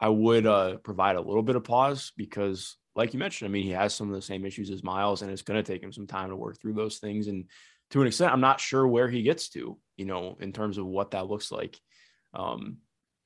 [0.00, 3.62] I would uh, provide a little bit of pause because, like you mentioned, I mean,
[3.62, 5.92] he has some of the same issues as Miles, and it's going to take him
[5.92, 7.28] some time to work through those things.
[7.28, 7.44] And
[7.90, 10.86] to an extent, I'm not sure where he gets to, you know, in terms of
[10.86, 11.78] what that looks like.
[12.34, 12.78] Um,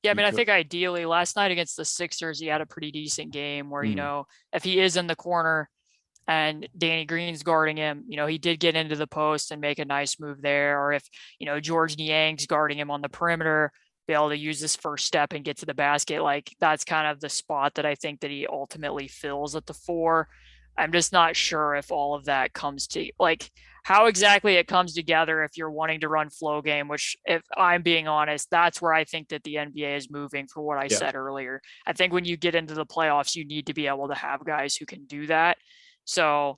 [0.03, 2.91] Yeah, I mean, I think ideally last night against the Sixers, he had a pretty
[2.91, 3.97] decent game where, you Mhm.
[3.97, 5.71] know, if he is in the corner
[6.27, 9.79] and Danny Green's guarding him, you know, he did get into the post and make
[9.79, 10.83] a nice move there.
[10.83, 11.07] Or if,
[11.39, 13.71] you know, Georges Niang's guarding him on the perimeter,
[14.07, 16.21] be able to use this first step and get to the basket.
[16.21, 19.73] Like that's kind of the spot that I think that he ultimately fills at the
[19.73, 20.27] four.
[20.77, 23.49] I'm just not sure if all of that comes to like
[23.83, 27.81] how exactly it comes together if you're wanting to run flow game, which if I'm
[27.83, 30.97] being honest, that's where I think that the NBA is moving for what I Yeah.
[30.97, 31.61] said earlier.
[31.85, 34.45] I think when you get into the playoffs, you need to be able to have
[34.45, 35.57] guys who can do that.
[36.07, 36.57] So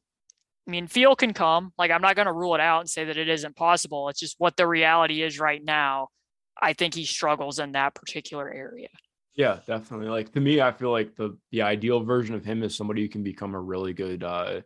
[0.68, 1.74] I mean, feel can come.
[1.78, 4.08] Like I'm not going to rule it out and say that it isn't possible.
[4.08, 6.10] It's just what the reality is right now.
[6.62, 8.90] I think he struggles in that particular area.
[9.36, 10.08] Yeah, definitely.
[10.08, 13.10] Like to me, I feel like the the ideal version of him is somebody who
[13.10, 14.62] can become a really good uh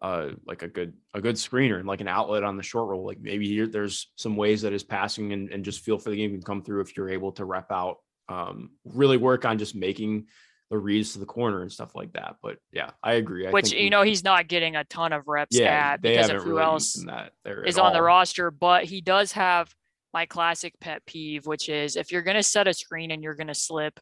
[0.00, 3.04] uh like a good a good screener and like an outlet on the short roll.
[3.04, 6.16] Like maybe here there's some ways that his passing and, and just feel for the
[6.16, 7.96] game can come through if you're able to rep out
[8.28, 10.26] um really work on just making
[10.70, 12.36] the reads to the corner and stuff like that.
[12.42, 13.46] But yeah, I agree.
[13.46, 16.16] I Which you we- know he's not getting a ton of reps yeah, at they
[16.16, 19.00] because of who really else used him that there is on the roster, but he
[19.00, 19.74] does have
[20.12, 23.34] my classic pet peeve, which is if you're going to set a screen and you're
[23.34, 23.98] going to slip,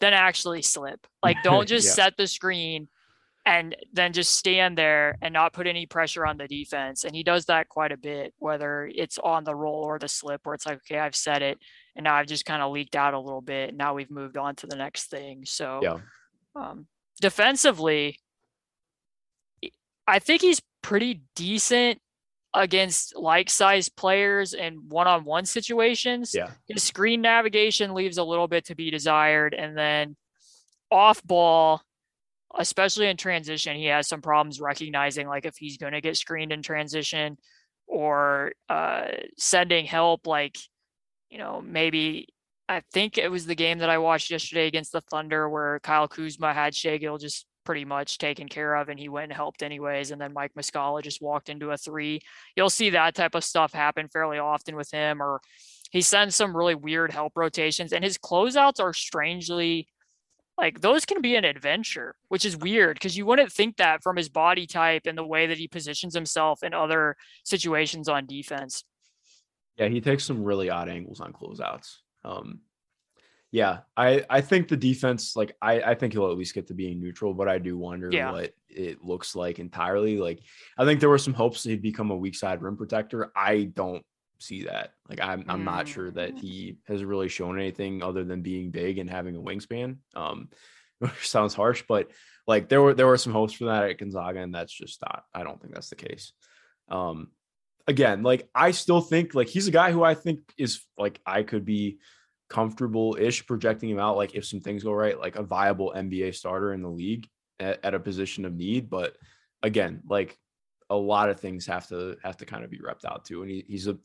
[0.00, 1.06] then actually slip.
[1.22, 2.04] Like, don't just Yeah.
[2.04, 2.88] set the screen
[3.44, 7.04] and then just stand there and not put any pressure on the defense.
[7.04, 10.40] And he does that quite a bit, whether it's on the roll or the slip,
[10.44, 11.58] where it's like, okay, I've set it
[11.96, 13.74] and now I've just kind of leaked out a little bit.
[13.74, 15.44] Now we've moved on to the next thing.
[15.44, 15.98] So, Yeah.
[16.54, 16.86] um,
[17.20, 18.20] defensively,
[20.06, 22.00] I think he's pretty decent
[22.54, 26.32] against like sized players and one on one situations.
[26.34, 26.52] Yeah.
[26.68, 29.52] His screen navigation leaves a little bit to be desired.
[29.54, 30.16] And then
[30.90, 31.82] off ball,
[32.56, 36.52] especially in transition, he has some problems recognizing like if he's going to get screened
[36.52, 37.36] in transition
[37.86, 40.56] or uh, sending help, like,
[41.30, 42.28] you know, maybe
[42.68, 46.08] I think it was the game that I watched yesterday against the Thunder where Kyle
[46.08, 49.62] Kuzma had Shea Gill just pretty much taken care of and he went and helped
[49.62, 50.12] anyways.
[50.12, 52.20] And then Mike Muscala just walked into a three.
[52.56, 55.40] You'll see that type of stuff happen fairly often with him or
[55.90, 59.88] He sends some really weird help rotations, and his closeouts are strangely
[60.58, 64.16] like those can be an adventure, which is weird because you wouldn't think that from
[64.16, 68.82] his body type and the way that he positions himself in other situations on defense.
[69.78, 71.96] Yeah, he takes some really odd angles on closeouts.
[72.24, 72.60] Um,
[73.52, 76.74] yeah, I I think the defense, like I I think he'll at least get to
[76.74, 78.32] being neutral, but I do wonder Yeah.
[78.32, 80.18] what it looks like entirely.
[80.18, 80.40] Like
[80.76, 83.30] I think there were some hopes that he'd become a weak side rim protector.
[83.36, 84.04] I don't
[84.38, 84.92] see that.
[85.08, 86.38] Like I'm I'm not sure that Mm.
[86.40, 89.98] he has really shown anything other than being big and having a wingspan.
[90.14, 90.48] Um,
[90.98, 92.10] which sounds harsh, but
[92.46, 95.24] like there were there were some hopes for that at Gonzaga, and that's just not.
[95.34, 96.32] I don't think that's the case.
[96.88, 97.30] Um,
[97.86, 101.42] again, like I still think like he's a guy who I think is like I
[101.42, 101.98] could be
[102.48, 104.16] comfortable ish projecting him out.
[104.16, 107.28] Like if some things go right, like a viable NBA starter in the league
[107.60, 108.90] at, at a position of need.
[108.90, 109.16] But
[109.62, 110.38] again, like
[110.90, 113.42] a lot of things have to have to kind of be repped out too.
[113.42, 113.98] And he, he's a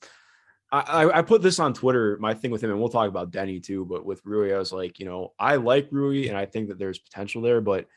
[0.71, 3.31] I, I I put this on Twitter, my thing with him, and we'll talk about
[3.31, 3.85] Deni too.
[3.85, 6.79] But with Rui, I was like, you know, I like Rui and I think that
[6.79, 7.61] there's potential there.
[7.61, 7.87] But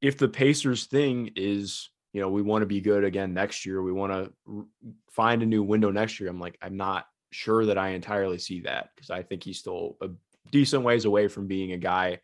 [0.00, 3.82] if the Pacers thing is, you know, we want to be good again next year,
[3.82, 4.66] we want to
[5.10, 6.30] find a new window next year.
[6.30, 9.96] I'm like, I'm not sure that I entirely see that because I think he's still
[10.00, 10.08] a
[10.52, 12.20] decent ways away from being a guy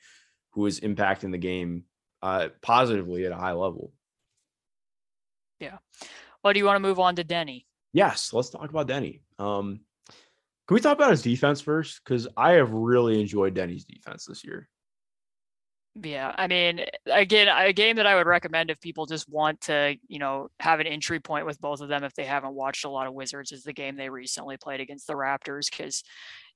[0.50, 1.84] who is impacting the game
[2.22, 3.92] uh, positively at a high level.
[5.58, 5.78] Yeah.
[6.44, 7.64] Well, do you want to move on to Deni?
[7.92, 9.22] Yes, let's talk about Deni.
[9.40, 9.80] Um,
[10.68, 12.00] can we talk about his defense first?
[12.04, 14.68] Because I have really enjoyed Deni's defense this year.
[16.02, 19.96] Yeah, I mean, again, a game that I would recommend if people just want to,
[20.08, 22.88] you know, have an entry point with both of them if they haven't watched a
[22.88, 26.02] lot of Wizards is the game they recently played against the Raptors because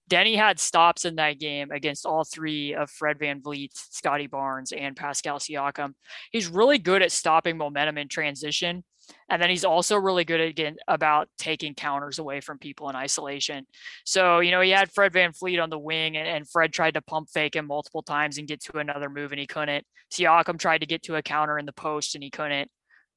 [0.09, 4.73] Deni had stops in that game against all three of Fred Van Vliet, Scottie Barnes,
[4.73, 5.95] and Pascal Siakam.
[6.31, 8.83] He's really good at stopping momentum in transition.
[9.29, 13.67] And then he's also really good again about taking counters away from people in isolation.
[14.05, 17.03] So, you know, he had Fred VanVleet on the wing and, and Fred tried to
[17.03, 19.85] pump fake him multiple times and get to another move and he couldn't.
[20.13, 22.71] Siakam tried to get to a counter in the post and he couldn't.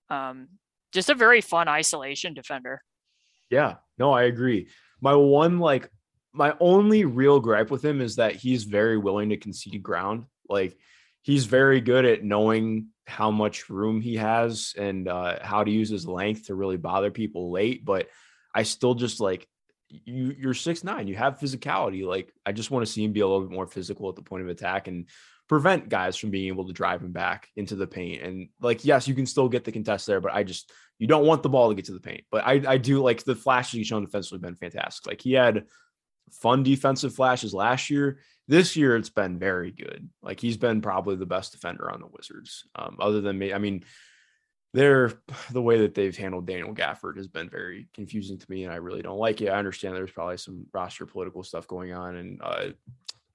[0.09, 0.47] Um,
[0.93, 2.81] just a very fun isolation defender.
[3.49, 4.69] Yeah, no, I agree.
[5.01, 5.89] My one like
[6.33, 10.25] my only real gripe with him is that he's very willing to concede ground.
[10.47, 10.77] Like
[11.21, 15.89] he's very good at knowing how much room he has and uh, how to use
[15.89, 17.85] his length to really bother people late.
[17.85, 18.09] But
[18.53, 19.47] I still just like
[19.89, 20.35] you.
[20.37, 21.07] You're six nine.
[21.07, 22.05] You have physicality.
[22.05, 24.21] Like I just want to see him be a little bit more physical at the
[24.21, 25.07] point of attack and
[25.47, 28.21] prevent guys from being able to drive him back into the paint.
[28.21, 31.25] And like, yes, you can still get the contest there, but I just you don't
[31.25, 32.25] want the ball to get to the paint.
[32.29, 35.07] But I I do like the flashes he's shown defensively been fantastic.
[35.07, 35.65] Like he had
[36.31, 38.19] fun defensive flashes last year.
[38.47, 40.09] This year, it's been very good.
[40.21, 42.65] Like he's been probably the best defender on the Wizards.
[42.75, 43.83] Um, other than me, I mean,
[44.73, 45.13] they're
[45.51, 48.77] the way that they've handled Daniel Gafford has been very confusing to me, and I
[48.77, 49.49] really don't like it.
[49.49, 52.67] I understand there's probably some roster political stuff going on, and uh,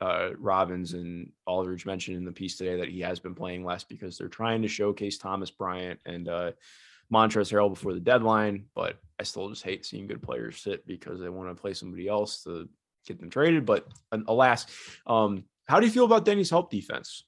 [0.02, 3.84] uh, Robbins and Aldridge mentioned in the piece today that he has been playing less
[3.84, 6.52] because they're trying to showcase Thomas Bryant and uh,
[7.12, 8.64] Montrezl Harrell before the deadline.
[8.74, 12.08] But I still just hate seeing good players sit because they want to play somebody
[12.08, 12.68] else to
[13.06, 13.66] get them traded.
[13.66, 14.66] But alas,
[15.06, 17.24] um, how do you feel about Deni's help defense?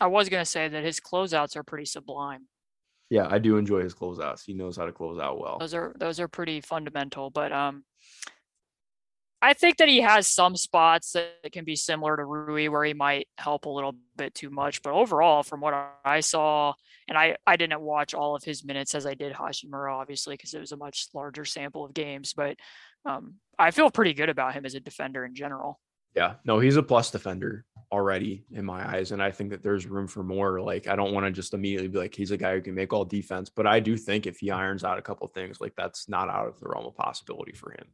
[0.00, 2.48] I was going to say that his closeouts are pretty sublime.
[3.08, 4.44] Yeah, I do enjoy his closeouts.
[4.44, 5.58] He knows how to close out well.
[5.58, 7.84] Those are those are pretty fundamental, but um
[9.40, 12.94] I think that he has some spots that can be similar to Rui where he
[12.94, 15.74] might help a little bit too much, but overall from what
[16.04, 16.72] I saw
[17.06, 20.54] and I I didn't watch all of his minutes as I did Hachimura obviously because
[20.54, 22.56] it was a much larger sample of games, but
[23.06, 25.80] um I feel pretty good about him as a defender in general.
[26.14, 29.12] Yeah, no, he's a plus defender already in my eyes.
[29.12, 30.60] And I think that there's room for more.
[30.60, 32.92] Like, I don't want to just immediately be like, he's a guy who can make
[32.92, 33.48] all defense.
[33.48, 36.48] But I do think if he irons out a couple things, like that's not out
[36.48, 37.86] of the realm of possibility for him.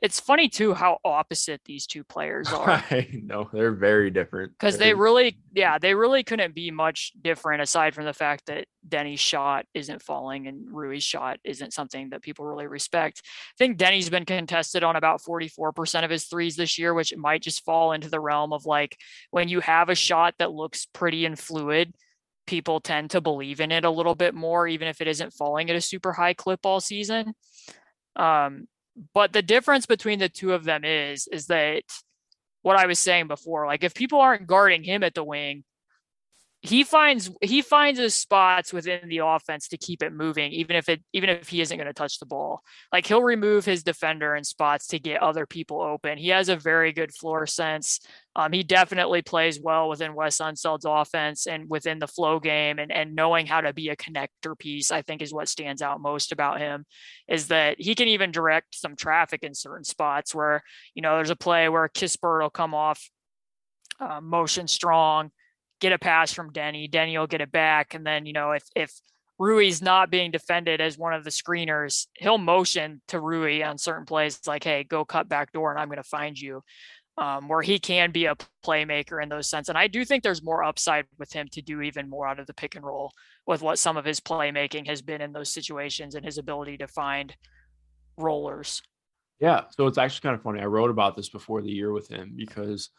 [0.00, 2.70] It's funny too how opposite these two players are.
[2.70, 4.52] I know they're very different.
[4.52, 8.66] because they really yeah they really couldn't be much different aside from the fact that
[8.86, 13.76] deni's shot isn't falling and rui's shot isn't something that people really respect i think
[13.76, 17.92] denny's been contested on about 44% of his threes this year which might just fall
[17.92, 18.96] into the realm of like
[19.30, 21.94] when you have a shot that looks pretty and fluid
[22.46, 25.68] people tend to believe in it a little bit more even if it isn't falling
[25.68, 27.34] at a super high clip all season
[28.16, 28.66] um,
[29.14, 31.82] but the difference between the two of them is is that
[32.62, 33.66] what I was saying before.
[33.66, 35.64] Like if people aren't guarding him at the wing,
[36.68, 40.88] he finds he finds his spots within the offense to keep it moving even if
[40.88, 42.62] it even if he isn't going to touch the ball.
[42.92, 46.18] Like he'll remove his defender in spots to get other people open.
[46.18, 48.00] He has a very good floor sense.
[48.36, 52.92] Um, he definitely plays well within wes unseld's offense and within the flow game and,
[52.92, 56.30] and knowing how to be a connector piece i think is what stands out most
[56.30, 56.86] about him
[57.26, 60.62] is that he can even direct some traffic in certain spots where
[60.94, 63.10] you know there's a play where Kispert will come off
[63.98, 65.32] uh, motion strong
[65.80, 66.90] get a pass from Deni.
[66.90, 67.94] Deni will get it back.
[67.94, 68.92] And then, you know, if if
[69.38, 74.04] Rui's not being defended as one of the screeners, he'll motion to Rui on certain
[74.04, 76.62] plays like, hey, go cut back door and I'm going to find you.
[77.16, 79.68] Um, where he can be a playmaker in those sense.
[79.68, 82.46] And I do think there's more upside with him to do even more out of
[82.46, 83.10] the pick and roll
[83.44, 86.86] with what some of his playmaking has been in those situations and his ability to
[86.86, 87.34] find
[88.18, 88.82] rollers.
[89.40, 89.62] Yeah.
[89.70, 90.60] So it's actually kind of funny.
[90.60, 92.90] I wrote about this before the year with him because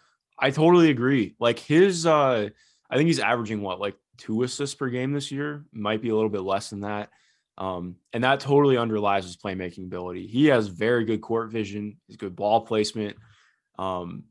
[0.41, 1.35] I totally agree.
[1.39, 2.49] Like his uh
[2.89, 6.15] I think he's averaging what like two assists per game this year, might be a
[6.15, 7.09] little bit less than that.
[7.57, 10.27] Um, and that totally underlies his playmaking ability.
[10.27, 13.17] He has very good court vision, his good ball placement.
[13.77, 14.23] Um,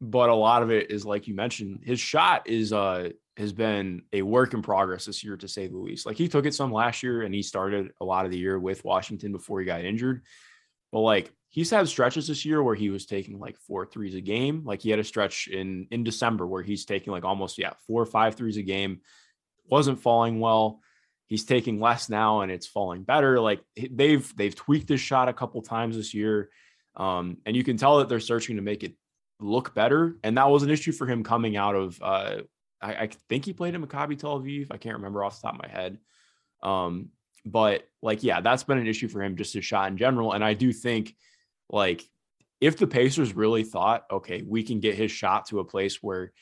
[0.00, 4.02] but a lot of it is like you mentioned, his shot is uh has been
[4.14, 6.06] a work in progress this year to say the least.
[6.06, 8.58] Like he took it some last year and he started a lot of the year
[8.58, 10.22] with Washington before he got injured.
[10.96, 14.22] But like he's had stretches this year where he was taking like four threes a
[14.22, 14.62] game.
[14.64, 18.00] Like he had a stretch in in December where he's taking like almost yeah four
[18.00, 19.02] or five threes a game.
[19.68, 20.80] Wasn't falling well.
[21.26, 23.38] He's taking less now and it's falling better.
[23.38, 26.48] Like they've they've tweaked his shot a couple times this year,
[26.96, 28.94] um, and you can tell that they're searching to make it
[29.38, 30.16] look better.
[30.24, 32.00] And that was an issue for him coming out of.
[32.00, 32.36] Uh,
[32.80, 34.68] I, I think he played in Maccabi Tel Aviv.
[34.70, 35.98] I can't remember off the top of my head.
[36.62, 37.10] Um,
[37.46, 40.32] but like, yeah, that's been an issue for him, just his shot in general.
[40.32, 41.14] And I do think,
[41.70, 42.02] like,
[42.60, 46.32] if the Pacers really thought, okay, we can get his shot to a place where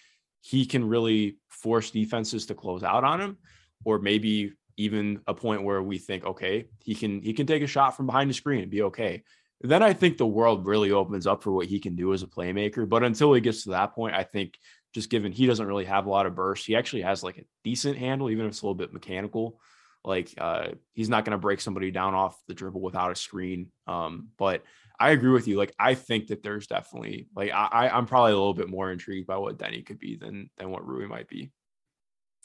[0.40, 3.38] he can really force defenses to close out on him,
[3.84, 7.66] or maybe even a point where we think, okay, he can he can take a
[7.66, 9.22] shot from behind the screen and be okay.
[9.60, 12.26] Then I think the world really opens up for what he can do as a
[12.26, 12.88] playmaker.
[12.88, 14.58] But until he gets to that point, I think
[14.92, 17.44] just given he doesn't really have a lot of burst, he actually has like a
[17.64, 19.58] decent handle, even if it's a little bit mechanical.
[20.04, 23.68] Like uh, he's not going to break somebody down off the dribble without a screen.
[23.86, 24.62] Um, but
[24.98, 25.56] I agree with you.
[25.56, 29.26] Like I think that there's definitely like I, I'm probably a little bit more intrigued
[29.26, 31.50] by what Deni could be than than what Rui might be.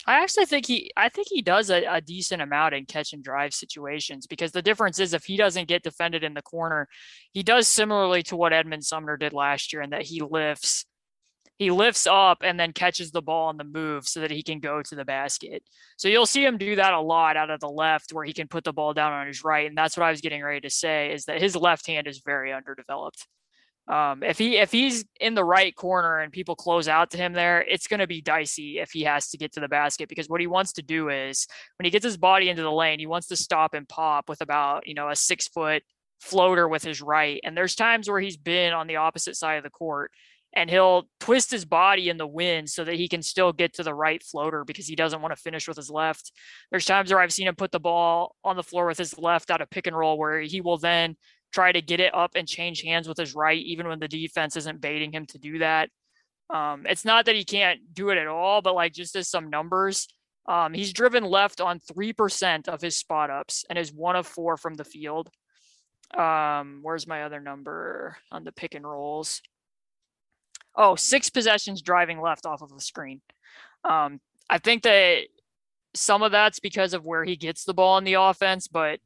[0.08, 3.22] I actually think he I think he does a, a, decent amount in catch and
[3.22, 6.88] drive situations because the difference is if he doesn't get defended in the corner,
[7.32, 10.86] he does similarly to what Edmond Sumner did last year in that he lifts
[11.60, 14.62] he lifts up and then catches the ball on the move so that he can
[14.62, 15.62] go to the basket.
[15.98, 18.48] So you'll see him do that a lot out of the left where he can
[18.48, 19.68] put the ball down on his right.
[19.68, 22.22] And that's what I was getting ready to say is that his left hand is
[22.26, 23.28] very underdeveloped.
[23.90, 27.34] Um, if he if he's in the right corner and people close out to him
[27.34, 30.30] there, it's going to be dicey if he has to get to the basket because
[30.30, 31.46] what he wants to do is
[31.78, 34.42] when he gets his body into the lane, he wants to stop and pop with
[34.42, 35.84] about you know a six foot
[36.22, 37.42] floater with his right.
[37.44, 40.12] And there's times where he's been on the opposite side of the court
[40.54, 43.84] and he'll twist his body in the wind so that he can still get to
[43.84, 46.32] the right floater because he doesn't want to finish with his left.
[46.72, 49.52] There's times where I've seen him put the ball on the floor with his left
[49.52, 51.16] out of pick and roll where he will then
[51.54, 54.56] try to get it up and change hands with his right, even when the defense
[54.56, 55.90] isn't baiting him to do that.
[56.50, 59.50] Um, it's not that he can't do it at all, but like just as some
[59.50, 60.08] numbers,
[60.48, 64.58] um, he's driven left on 3% of his spot ups and is one of four
[64.58, 65.30] from the field.
[66.18, 69.42] Um, where's my other number on the pick and rolls?
[70.76, 73.22] Oh, six possessions driving left off of the screen.
[73.84, 75.24] Um, I think that
[75.96, 79.00] some of that's because of where he gets the ball in the offense, but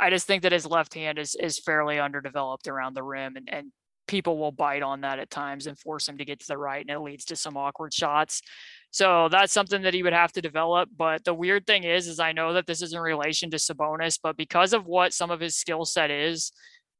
[0.00, 3.48] I just think that his left hand is is fairly underdeveloped around the rim, and,
[3.52, 3.72] and
[4.06, 6.80] people will bite on that at times and force him to get to the right,
[6.80, 8.42] and it leads to some awkward shots.
[8.90, 10.88] So that's something that he would have to develop.
[10.96, 14.18] But the weird thing is, is I know that this is in relation to Sabonis,
[14.22, 16.52] but because of what some of his skill set is,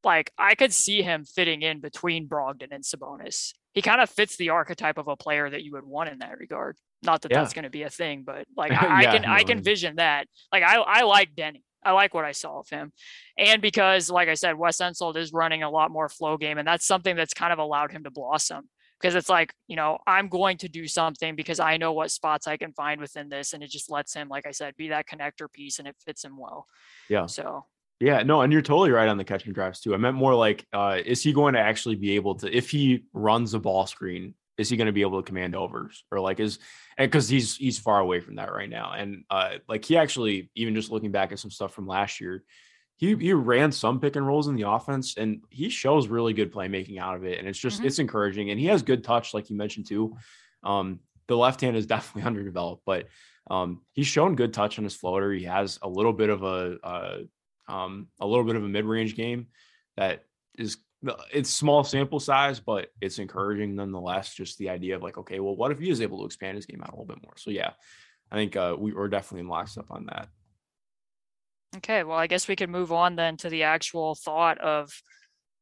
[0.05, 4.37] like I could see him fitting in between Brogdon and Sabonis he kind of fits
[4.37, 6.77] the archetype of a player that you would want in that regard.
[7.05, 7.39] Not that yeah.
[7.39, 9.63] that's going to be a thing, but like I, yeah, I can no, I can
[9.63, 10.27] vision that.
[10.51, 11.63] Like I I like Deni.
[11.85, 12.91] I like what I saw of him,
[13.39, 16.67] and because like I said, Wes Unseld is running a lot more flow game, and
[16.67, 18.69] that's something that's kind of allowed him to blossom.
[19.01, 22.49] Because it's like you know I'm going to do something because I know what spots
[22.49, 25.07] I can find within this, and it just lets him, like I said, be that
[25.07, 26.67] connector piece, and it fits him well.
[27.09, 27.27] Yeah.
[27.27, 27.65] So
[28.01, 29.95] yeah, no, and you're totally right on the catch and drives too.
[29.95, 33.05] I meant more like, uh, is he going to actually be able to, if he
[33.13, 36.41] runs a ball screen, is he going to be able to command overs or like
[36.41, 36.59] is,
[36.97, 40.51] and because he's he's far away from that right now, and uh, like he actually
[40.55, 42.45] even just looking back at some stuff from last year,
[42.97, 46.53] he he ran some pick and rolls in the offense, and he shows really good
[46.53, 47.87] playmaking out of it, and it's just mm-hmm.
[47.87, 50.17] it's encouraging, and he has good touch, like you mentioned too.
[50.65, 53.07] Um, the left hand is definitely underdeveloped, but
[53.51, 55.33] um, he's shown good touch on his floater.
[55.33, 57.19] He has a little bit of a, a
[57.69, 59.47] um, a little bit of a mid range game
[59.97, 60.25] that
[60.57, 60.79] is
[61.33, 64.35] it's small sample size, but it's encouraging nonetheless.
[64.35, 66.67] Just the idea of like, okay, well, what if he is able to expand his
[66.67, 67.35] game out a little bit more?
[67.37, 67.71] So yeah,
[68.33, 70.29] I think uh, we were definitely in lockstep on that.
[71.77, 74.91] Okay, well, I guess we could move on then to the actual thought of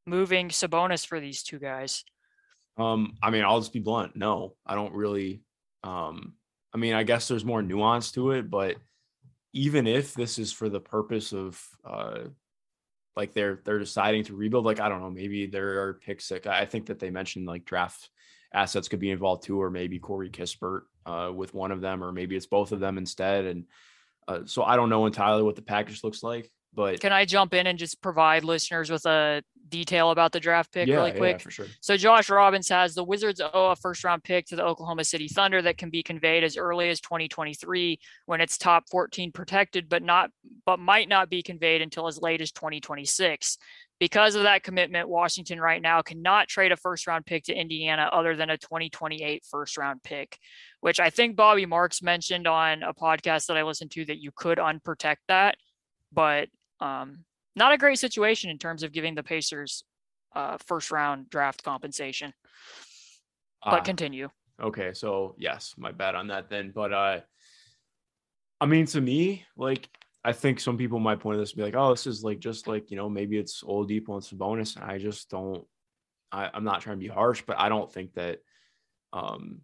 [0.07, 2.05] moving Sabonis for these two guys.
[2.79, 4.17] Um, I mean, I'll just be blunt.
[4.17, 5.43] No, I don't really.
[5.83, 6.35] Um,
[6.73, 8.77] I mean, I guess there's more nuance to it, but
[9.57, 12.25] even if this is for the purpose of uh,
[13.17, 16.47] like they're they're deciding to rebuild, like I don't know, maybe there are picks that
[16.47, 18.11] I think that they mentioned like draft
[18.53, 22.13] assets could be involved too, or maybe Corey Kispert uh, with one of them, or
[22.13, 23.47] maybe it's both of them instead.
[23.47, 23.65] And
[24.29, 26.53] uh, so I don't know entirely what the package looks like.
[26.77, 30.73] But can I jump in and just provide listeners with a detail about the draft
[30.73, 31.37] pick yeah, really quick?
[31.37, 31.67] Yeah, for sure.
[31.81, 35.27] So Josh Robbins has the Wizards owe a first round pick to the Oklahoma City
[35.27, 40.03] Thunder that can be conveyed as early as 2023 when it's top 14 protected, but
[40.03, 40.31] not
[40.67, 43.57] but might not be conveyed until as late as 2026.
[43.99, 48.11] Because of that commitment, Washington right now cannot trade a first round pick to Indiana
[48.13, 50.39] other than a 2028 first round pick,
[50.81, 54.31] which I think Bobby Marks mentioned on a podcast that I listened to that you
[54.37, 55.57] could unprotect that.
[56.13, 56.49] But
[56.81, 57.25] um,
[57.55, 59.85] not a great situation in terms of giving the Pacers
[60.35, 62.33] uh, first round draft compensation.
[63.65, 64.29] But Ah, continue.
[64.63, 66.71] Okay, so yes, my bad on that then.
[66.75, 67.21] But uh
[68.61, 69.89] I mean to me, like
[70.25, 72.39] I think some people might point to this and be like, oh, this is like
[72.39, 74.77] just like, you know, maybe it's Oladipo and Sabonis.
[74.77, 75.65] And I just don't
[76.31, 78.39] I, I'm not trying to be harsh, but I don't think that
[79.13, 79.61] um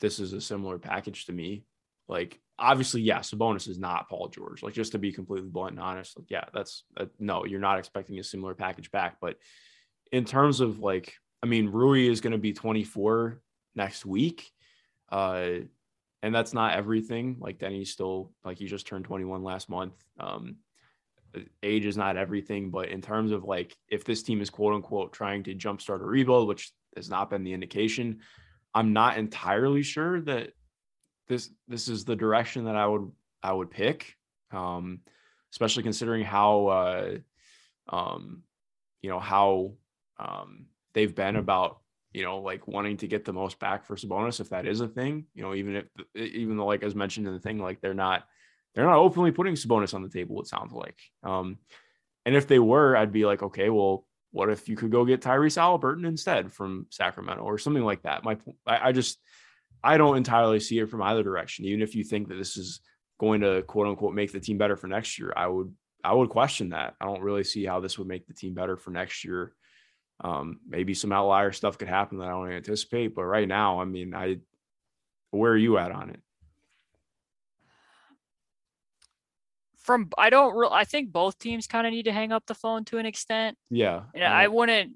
[0.00, 1.64] this is a similar package to me.
[2.08, 4.62] Like obviously, yeah, Sabonis is not Paul George.
[4.62, 7.78] Like just to be completely blunt and honest, like yeah, that's uh, no, you're not
[7.78, 9.16] expecting a similar package back.
[9.20, 9.36] But
[10.12, 13.40] in terms of like, I mean, Rui is going to be 24
[13.74, 14.50] next week,
[15.10, 15.50] uh,
[16.22, 17.36] and that's not everything.
[17.38, 19.94] Like he's still like he just turned 21 last month.
[20.18, 20.56] Um,
[21.62, 25.12] age is not everything, but in terms of like if this team is quote unquote
[25.12, 28.20] trying to jumpstart a rebuild, which has not been the indication,
[28.74, 30.50] I'm not entirely sure that
[31.28, 33.10] this this is the direction that I would
[33.42, 34.14] I would pick,
[34.50, 35.00] um,
[35.52, 37.14] especially considering how uh,
[37.88, 38.42] um,
[39.02, 39.74] you know how
[40.18, 41.78] um, they've been about
[42.12, 44.88] you know like wanting to get the most back for Sabonis if that is a
[44.88, 45.26] thing.
[45.34, 48.24] You know, even if even though like as mentioned in the thing, like they're not
[48.74, 50.40] they're not openly putting Sabonis on the table.
[50.40, 51.58] It sounds like, um,
[52.24, 54.06] and if they were, I'd be like, okay, well.
[54.32, 58.22] What if you could go get Tyrese Halliburton instead from Sacramento or something like that?
[58.22, 59.18] My, I, I just,
[59.86, 61.64] I don't entirely see it from either direction.
[61.64, 62.80] Even if you think that this is
[63.20, 65.72] going to quote unquote make the team better for next year, I would
[66.02, 66.96] I would question that.
[67.00, 69.52] I don't really see how this would make the team better for next year.
[70.20, 73.84] Um, maybe some outlier stuff could happen that I don't anticipate, but right now, I
[73.84, 74.38] mean, I
[75.30, 76.20] where are you at on it?
[79.76, 82.56] From I don't real I think both teams kind of need to hang up the
[82.56, 83.56] phone to an extent.
[83.70, 84.94] Yeah, And I wouldn't.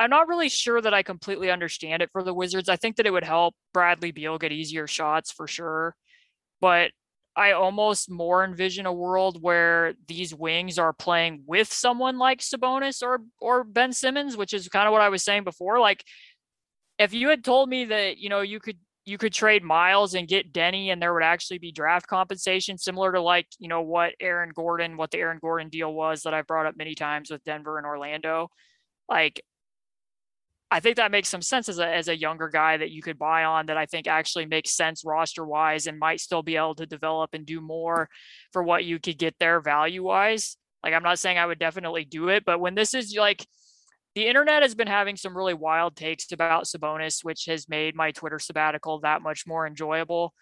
[0.00, 2.70] I'm not really sure that I completely understand it for the Wizards.
[2.70, 5.94] I think that it would help Bradley Beal get easier shots for sure.
[6.58, 6.92] But
[7.36, 13.02] I almost more envision a world where these wings are playing with someone like Sabonis
[13.02, 15.78] or or Ben Simmons, which is kind of what I was saying before.
[15.78, 16.02] Like
[16.98, 20.26] if you had told me that, you know, you could you could trade Miles and
[20.26, 24.14] get Deni and there would actually be draft compensation similar to like, you know, what
[24.18, 27.44] Aaron Gordon, what the Aaron Gordon deal was that I've brought up many times with
[27.44, 28.48] Denver and Orlando.
[29.10, 29.42] Like
[30.70, 33.18] I think that makes some sense as a as a younger guy that you could
[33.18, 36.76] buy on that I think actually makes sense roster wise and might still be able
[36.76, 38.08] to develop and do more
[38.52, 40.56] for what you could get there value wise.
[40.84, 43.44] Like I'm not saying I would definitely do it, but when this is like
[44.14, 48.10] the internet has been having some really wild takes about Sabonis, which has made my
[48.12, 50.34] Twitter sabbatical that much more enjoyable.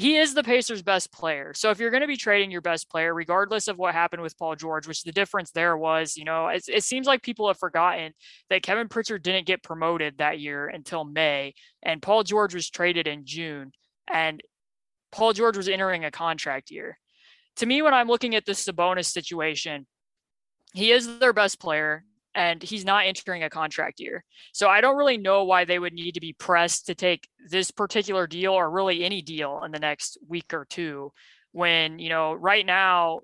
[0.00, 1.52] He is the Pacers' best player.
[1.52, 4.38] So if you're going to be trading your best player, regardless of what happened with
[4.38, 7.58] Paul George, which the difference there was, you know, it, it seems like people have
[7.58, 8.14] forgotten
[8.48, 13.06] that Kevin Pritchard didn't get promoted that year until May, and Paul George was traded
[13.06, 13.72] in June,
[14.10, 14.42] and
[15.12, 16.98] Paul George was entering a contract year.
[17.56, 19.86] To me, when I'm looking at this Sabonis situation,
[20.72, 24.24] he is their best player and he's not entering a contract year.
[24.52, 27.70] So I don't really know why they would need to be pressed to take this
[27.70, 31.12] particular deal or really any deal in the next week or two
[31.52, 33.20] when, you know, right now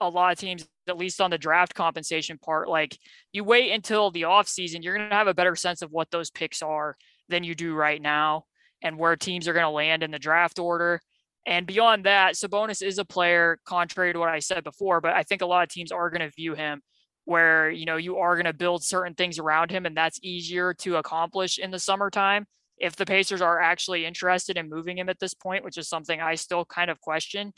[0.00, 2.98] a lot of teams at least on the draft compensation part like
[3.32, 6.30] you wait until the offseason you're going to have a better sense of what those
[6.30, 6.96] picks are
[7.28, 8.44] than you do right now
[8.82, 11.00] and where teams are going to land in the draft order
[11.46, 15.22] and beyond that Sabonis is a player contrary to what I said before but I
[15.22, 16.82] think a lot of teams are going to view him
[17.24, 20.74] where you know you are going to build certain things around him and that's easier
[20.74, 22.46] to accomplish in the summertime
[22.78, 26.20] if the Pacers are actually interested in moving him at this point, which is something
[26.20, 27.52] I still kind of question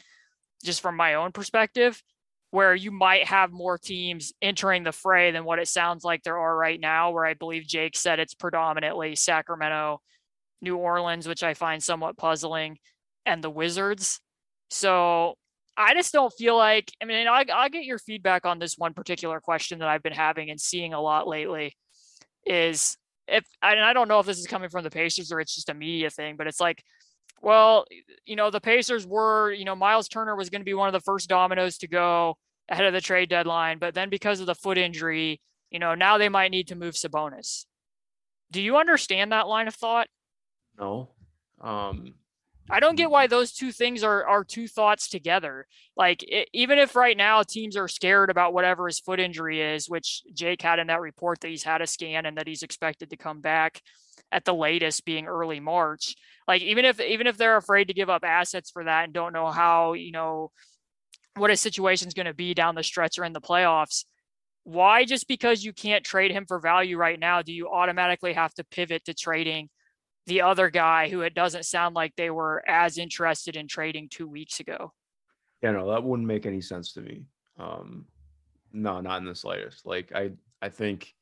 [0.64, 2.02] just from my own perspective,
[2.50, 6.38] where you might have more teams entering the fray than what it sounds like there
[6.38, 10.00] are right now, where I believe Jake said it's predominantly Sacramento,
[10.62, 12.78] New Orleans, which I find somewhat puzzling,
[13.24, 14.20] and the Wizards.
[14.70, 15.36] So
[15.76, 18.94] I just don't feel like, I mean, I, I'll get your feedback on this one
[18.94, 21.76] particular question that I've been having and seeing a lot lately
[22.46, 22.96] is
[23.28, 25.68] if and I don't know if this is coming from the Pacers or it's just
[25.68, 26.82] a media thing, but it's like,
[27.42, 27.84] well,
[28.24, 30.92] you know, the Pacers were, you know, Miles Turner was going to be one of
[30.92, 32.36] the first dominoes to go
[32.68, 36.16] ahead of the trade deadline, but then because of the foot injury, you know, now
[36.16, 37.66] they might need to move Sabonis.
[38.50, 40.08] Do you understand that line of thought?
[40.78, 41.10] No.
[41.60, 42.14] Um
[42.70, 45.66] I don't get why those two things are are two thoughts together.
[45.96, 49.88] Like it, even if right now teams are scared about whatever his foot injury is,
[49.88, 53.10] which Jake had in that report that he's had a scan and that he's expected
[53.10, 53.80] to come back
[54.32, 56.16] at the latest being early March.
[56.48, 59.32] Like even if even if they're afraid to give up assets for that and don't
[59.32, 60.50] know how, you know,
[61.36, 64.04] what his situation is going to be down the stretch or in the playoffs,
[64.64, 68.52] why just because you can't trade him for value right now do you automatically have
[68.54, 69.68] to pivot to trading
[70.26, 74.26] the other guy who it doesn't sound like they were as interested in trading two
[74.26, 74.92] weeks ago.
[75.62, 77.24] Yeah, no, that wouldn't make any sense to me.
[77.58, 78.06] Um,
[78.72, 79.86] no, not in the slightest.
[79.86, 81.14] Like I, I think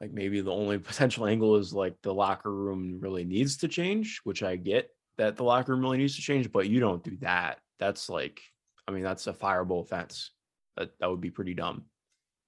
[0.00, 4.20] like maybe the only potential angle is like the locker room really needs to change,
[4.24, 7.16] which I get that the locker room really needs to change, but you don't do
[7.20, 7.58] that.
[7.78, 8.40] That's like,
[8.88, 10.30] I mean, that's a fireable offense.
[10.76, 11.84] That that would be pretty dumb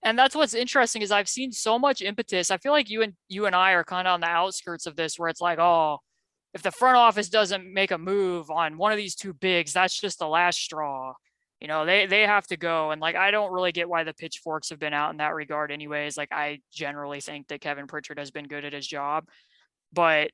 [0.03, 2.51] and that's what's interesting is I've seen so much impetus.
[2.51, 4.97] I feel like you and you and I are kind of on the outskirts of
[4.97, 5.99] this, where it's like, oh,
[6.55, 10.01] if the front office doesn't make a move on one of these two bigs, that's
[10.01, 11.15] just the last straw.
[11.61, 12.93] You know, they they have to go.
[12.93, 15.73] And like I don't really get why the pitchforks have been out in that regard,
[15.73, 16.17] anyways.
[16.17, 19.25] Like I generally think that Kevin Pritchard has been good at his job.
[19.93, 20.31] But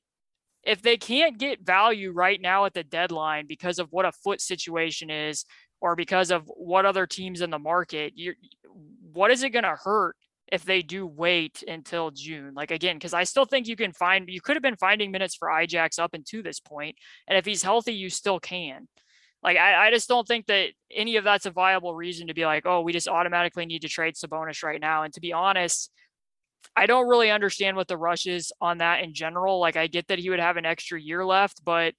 [0.62, 4.40] if they can't get value right now at the deadline because of what a foot
[4.40, 5.44] situation is,
[5.80, 8.34] or because of what other teams in the market, you
[9.14, 10.16] what is it going to hurt
[10.52, 12.52] if they do wait until June?
[12.54, 15.34] Like again, because I still think you can find you could have been finding minutes
[15.34, 16.96] for Ijax up until this point,
[17.26, 18.88] and if he's healthy, you still can.
[19.42, 22.46] Like I, I just don't think that any of that's a viable reason to be
[22.46, 25.02] like, oh, we just automatically need to trade Sabonis right now.
[25.02, 25.90] And to be honest,
[26.74, 29.60] I don't really understand what the rush is on that in general.
[29.60, 31.94] Like I get that he would have an extra year left, but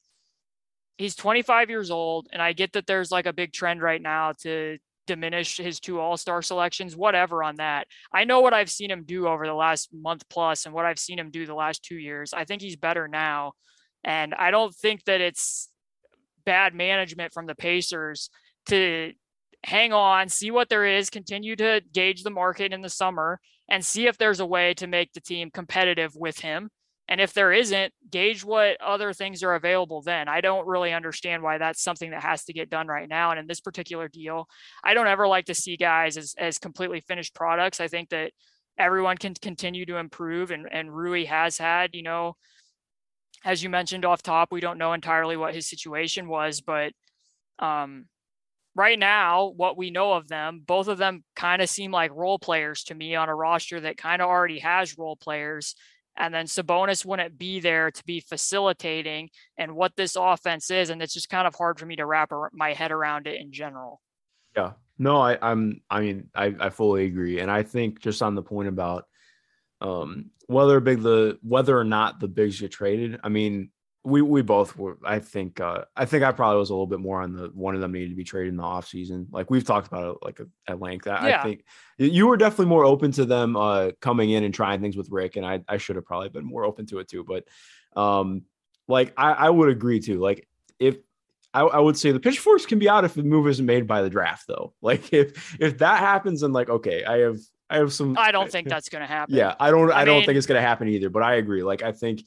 [0.97, 4.33] he's 25 years old, and I get that there's like a big trend right now
[4.41, 7.87] to diminish his two all-star selections whatever on that.
[8.11, 10.99] I know what i've seen him do over the last month plus and what i've
[10.99, 12.33] seen him do the last two years.
[12.33, 13.53] I think he's better now.
[14.03, 15.69] And i don't think that it's
[16.45, 18.29] bad management from the pacers
[18.67, 19.13] to
[19.63, 23.83] hang on see what there is continue to gauge the market in the summer and
[23.83, 26.69] see if there's a way to make the team competitive with him
[27.07, 30.27] and if there isn't, gauge what other things are available then.
[30.27, 33.31] I don't really understand why that's something that has to get done right now.
[33.31, 34.47] And in this particular deal,
[34.83, 37.79] I don't ever like to see guys as, as completely finished products.
[37.79, 38.31] I think that
[38.77, 42.35] everyone can continue to improve and, and Rui has had, you know,
[43.43, 46.91] as you mentioned off top, we don't know entirely what his situation was, but
[47.59, 48.05] um,
[48.73, 52.39] right now, what we know of them, both of them kind of seem like role
[52.39, 55.75] players to me on a roster that kind of already has role players
[56.17, 60.89] and then Sabonis wouldn't be there to be facilitating and what this offense is.
[60.89, 63.51] And it's just kind of hard for me to wrap my head around it in
[63.51, 64.01] general.
[64.55, 67.39] Yeah, no, I, I'm, I mean, I, I fully agree.
[67.39, 69.05] And I think just on the point about
[69.81, 73.71] um, whether big the, whether or not the bigs get traded, I mean,
[74.05, 76.99] we we both were i think uh i think i probably was a little bit
[76.99, 79.27] more on the one of them needed to be traded in the off season.
[79.31, 81.07] Like we've talked about it like at length.
[81.07, 81.39] I, yeah.
[81.39, 81.65] I, think
[81.97, 85.37] you were definitely more open to them uh coming in and trying things with rick
[85.37, 87.45] and i i should have probably been more open to it too but
[87.99, 88.43] um
[88.87, 90.47] like i i would agree too like
[90.79, 90.97] if
[91.53, 94.01] I, I would say the pitchforks can be out if the move isn't made by
[94.01, 94.73] the draft though.
[94.81, 97.39] Like if if that happens and like okay i have
[97.69, 99.33] i have some i don't think that's going to happen.
[99.33, 101.63] Yeah i don't i, I don't think it's going to happen either but i agree.
[101.63, 102.21] Like i think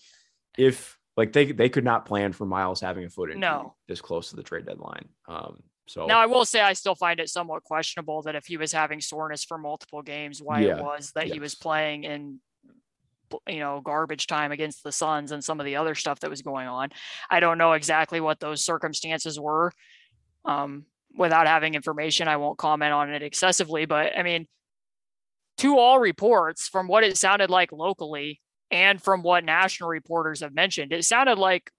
[0.56, 3.74] if like they they could not plan for Miles having a foot injury no.
[3.88, 5.08] this close to the trade deadline.
[5.26, 8.56] Um, so now I will say I still find it somewhat questionable that if he
[8.56, 11.34] was having soreness for multiple games, why yeah, it was that yes.
[11.34, 12.38] he was playing in
[13.48, 16.42] you know garbage time against the Suns and some of the other stuff that was
[16.42, 16.90] going on.
[17.28, 19.72] I don't know exactly what those circumstances were.
[20.44, 20.86] Um,
[21.16, 23.86] without having information, I won't comment on it excessively.
[23.86, 24.46] But I mean,
[25.56, 28.40] to all reports, from what it sounded like locally,
[28.70, 31.70] and from what national reporters have mentioned, it sounded like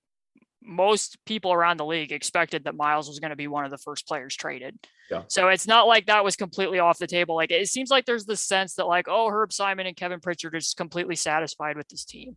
[0.62, 3.78] most people around the league expected that Miles was going to be one of the
[3.78, 4.78] first players traded.
[5.10, 5.24] Yeah.
[5.28, 7.36] So it's not like that was completely off the table.
[7.36, 10.54] Like it seems like there's this sense that like, oh, Herb Simon and Kevin Pritchard
[10.54, 12.36] are just completely satisfied with this team.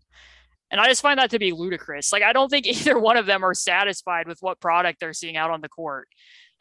[0.71, 2.13] And I just find that to be ludicrous.
[2.13, 5.37] Like I don't think either one of them are satisfied with what product they're seeing
[5.37, 6.09] out on the court.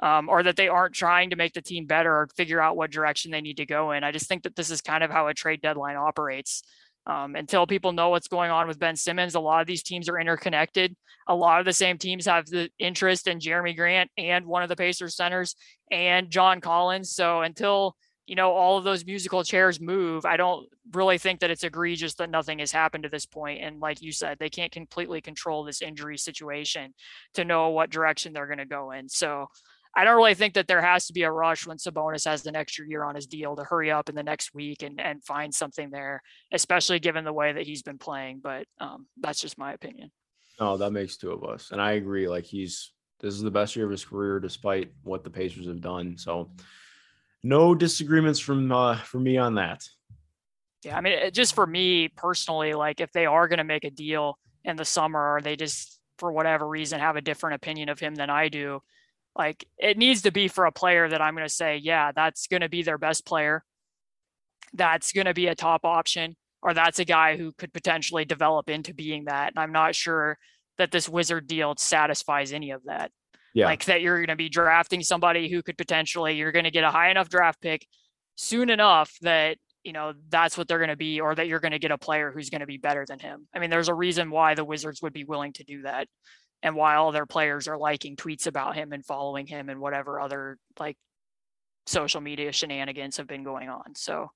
[0.03, 2.89] Um, or that they aren't trying to make the team better or figure out what
[2.89, 4.03] direction they need to go in.
[4.03, 6.63] I just think that this is kind of how a trade deadline operates.
[7.07, 10.07] Um, until people know what's going on with Ben Simmons, a lot of these teams
[10.07, 10.95] are interconnected.
[11.27, 14.69] A lot of the same teams have the interest in Jerami Grant and one of
[14.69, 15.55] the Pacers centers
[15.91, 17.11] and John Collins.
[17.11, 17.95] So until
[18.27, 22.13] you know all of those musical chairs move, I don't really think that it's egregious
[22.15, 23.61] that nothing has happened to this point.
[23.63, 26.93] And like you said, they can't completely control this injury situation
[27.33, 29.09] to know what direction they're going to go in.
[29.09, 29.47] So
[29.95, 32.55] I don't really think that there has to be a rush when Sabonis has an
[32.55, 35.53] extra year on his deal to hurry up in the next week and, and find
[35.53, 36.21] something there,
[36.53, 38.39] especially given the way that he's been playing.
[38.41, 40.11] But um, that's just my opinion.
[40.59, 41.71] No, that makes two of us.
[41.71, 42.29] And I agree.
[42.29, 45.81] Like he's this is the best year of his career despite what the Pacers have
[45.81, 46.17] done.
[46.17, 46.51] So
[47.43, 49.83] no disagreements from uh from me on that.
[50.83, 53.83] Yeah, I mean, it, just for me personally, like if they are going to make
[53.83, 57.89] a deal in the summer, or they just for whatever reason have a different opinion
[57.89, 58.81] of him than I do,
[59.35, 62.47] like it needs to be for a player that I'm going to say, yeah, that's
[62.47, 63.63] going to be their best player.
[64.73, 68.69] That's going to be a top option, or that's a guy who could potentially develop
[68.69, 69.53] into being that.
[69.53, 70.37] And I'm not sure
[70.77, 73.11] that this wizard deal satisfies any of that.
[73.53, 73.65] Yeah.
[73.65, 76.85] Like that you're going to be drafting somebody who could potentially, you're going to get
[76.85, 77.85] a high enough draft pick
[78.35, 81.73] soon enough that, you know, that's what they're going to be, or that you're going
[81.73, 83.47] to get a player who's going to be better than him.
[83.53, 86.07] I mean, there's a reason why the Wizards would be willing to do that
[86.63, 90.19] and why all their players are liking tweets about him and following him and whatever
[90.19, 90.97] other like
[91.87, 93.95] social media shenanigans have been going on.
[93.95, 94.31] So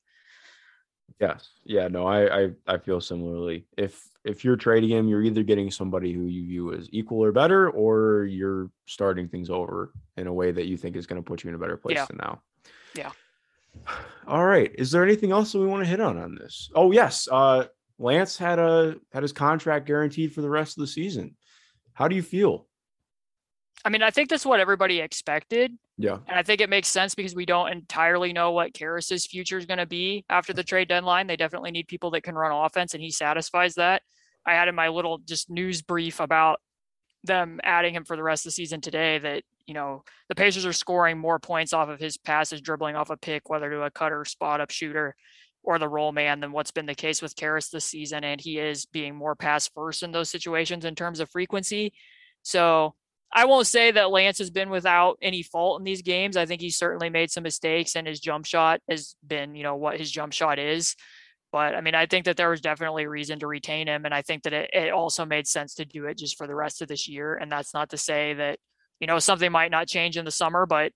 [1.21, 1.49] Yes.
[1.63, 3.67] Yeah, no, I, I I feel similarly.
[3.77, 7.31] If if you're trading him, you're either getting somebody who you view as equal or
[7.31, 11.25] better, or you're starting things over in a way that you think is going to
[11.25, 12.05] put you in a better place Yeah.
[12.05, 12.41] than now.
[12.95, 13.11] Yeah.
[14.27, 14.71] All right.
[14.79, 16.71] Is there anything else that we want to hit on on this?
[16.73, 17.27] Oh yes.
[17.31, 17.65] Uh
[17.99, 21.37] Lance had a had his contract guaranteed for the rest of the season.
[21.95, 22.67] How do you feel?
[23.83, 25.71] I mean, I think that's what everybody expected.
[25.97, 26.17] Yeah.
[26.27, 29.65] And I think it makes sense because we don't entirely know what Caris's future is
[29.65, 31.27] going to be after the trade deadline.
[31.27, 34.01] They definitely need people that can run offense, and he satisfies that.
[34.45, 36.59] I had in my little just news brief about
[37.23, 40.65] them adding him for the rest of the season today that, you know, the Pacers
[40.65, 43.89] are scoring more points off of his passes, dribbling off a pick, whether to a
[43.89, 45.15] cutter, spot up shooter,
[45.65, 48.23] or the roll man than what's been the case with Caris this season.
[48.23, 51.93] And he is being more pass first in those situations in terms of frequency.
[52.43, 52.93] So
[53.33, 56.37] I won't say that Lance has been without any fault in these games.
[56.37, 59.75] I think he certainly made some mistakes and his jump shot has been, you know,
[59.75, 60.95] what his jump shot is.
[61.51, 64.05] But I mean, I think that there was definitely a reason to retain him.
[64.05, 66.55] And I think that it, it also made sense to do it just for the
[66.55, 67.35] rest of this year.
[67.35, 68.59] And that's not to say that,
[68.99, 70.91] you know, something might not change in the summer, but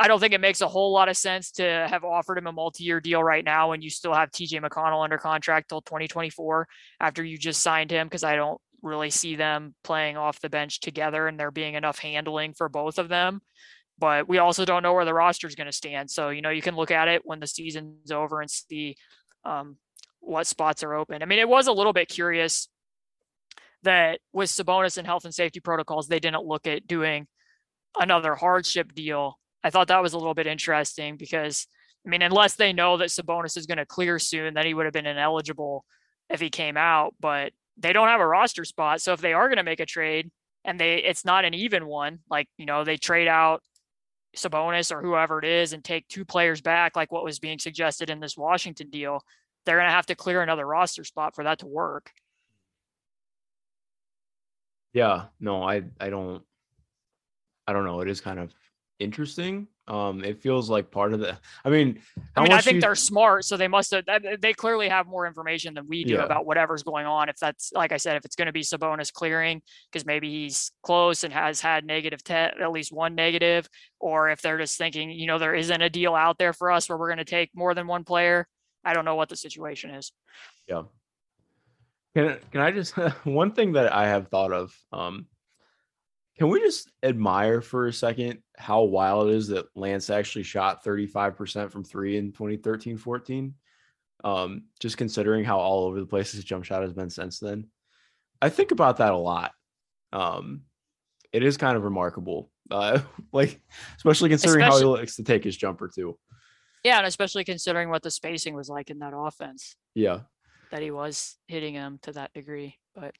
[0.00, 2.52] I don't think it makes a whole lot of sense to have offered him a
[2.52, 6.68] multi-year deal right now when you still have TJ McConnell under contract till 2024
[7.00, 10.78] after you just signed him because I don't really see them playing off the bench
[10.80, 13.40] together and there being enough handling for both of them.
[13.98, 16.10] But we also don't know where the roster is going to stand.
[16.10, 18.96] So, you know, you can look at it when the season's over and see
[19.44, 19.76] um,
[20.20, 21.22] what spots are open.
[21.22, 22.68] I mean, it was a little bit curious
[23.82, 27.26] that with Sabonis and health and safety protocols, they didn't look at doing
[27.98, 29.38] another hardship deal.
[29.64, 31.66] I thought that was a little bit interesting because,
[32.06, 34.86] I mean, unless they know that Sabonis is going to clear soon, then he would
[34.86, 35.84] have been ineligible
[36.30, 37.14] if he came out.
[37.20, 39.00] But they don't have a roster spot.
[39.00, 40.30] So if they are going to make a trade
[40.64, 43.62] and they it's not an even one, like, you know, they trade out
[44.36, 48.10] Sabonis or whoever it is and take two players back, like what was being suggested
[48.10, 49.22] in this Washington deal,
[49.64, 52.10] they're going to have to clear another roster spot for that to work.
[54.92, 55.26] Yeah.
[55.40, 56.42] No, I I don't
[57.66, 58.00] I don't know.
[58.00, 58.52] It is kind of
[58.98, 59.68] interesting.
[59.86, 61.38] Um, it feels like part of the.
[61.64, 62.00] I mean,
[62.36, 64.04] I mean, I think you- they're smart, so they must have.
[64.40, 66.24] They clearly have more information than we do Yeah.
[66.24, 67.28] about whatever's going on.
[67.28, 70.72] If that's like I said, if it's going to be Sabonis clearing because maybe he's
[70.82, 73.66] close and has had negative te- at least one negative,
[73.98, 76.88] or if they're just thinking, you know, there isn't a deal out there for us
[76.88, 78.46] where we're going to take more than one player.
[78.84, 80.12] I don't know what the situation is.
[80.68, 80.82] Yeah.
[82.14, 82.94] Can can I just
[83.24, 84.74] one thing that I have thought of?
[84.92, 85.26] Um,
[86.38, 90.84] can we just admire for a second how wild it is that Lance actually shot
[90.84, 93.54] 35% from three in 2013 14?
[94.24, 97.66] Um, just considering how all over the place his jump shot has been since then.
[98.40, 99.52] I think about that a lot.
[100.12, 100.62] Um,
[101.32, 102.50] it is kind of remarkable.
[102.70, 103.00] Uh,
[103.32, 103.60] like
[103.96, 106.18] especially considering how he likes to take his jumper too.
[106.84, 110.20] Yeah, and especially considering what the spacing was like in that offense, Yeah.
[110.70, 112.76] that he was hitting him to that degree.
[112.94, 113.14] But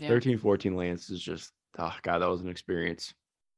[0.00, 0.08] Yeah.
[0.08, 3.14] 13 14 Lance is just oh god, that was an experience.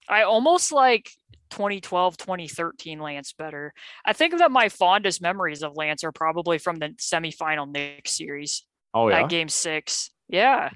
[0.09, 1.11] I almost like
[1.51, 3.73] 2012, 2013 Lance better.
[4.05, 8.66] I think that my fondest memories of Lance are probably from the semifinal Knicks series.
[8.93, 9.23] Oh yeah.
[9.23, 10.11] That game six.
[10.28, 10.70] Yeah.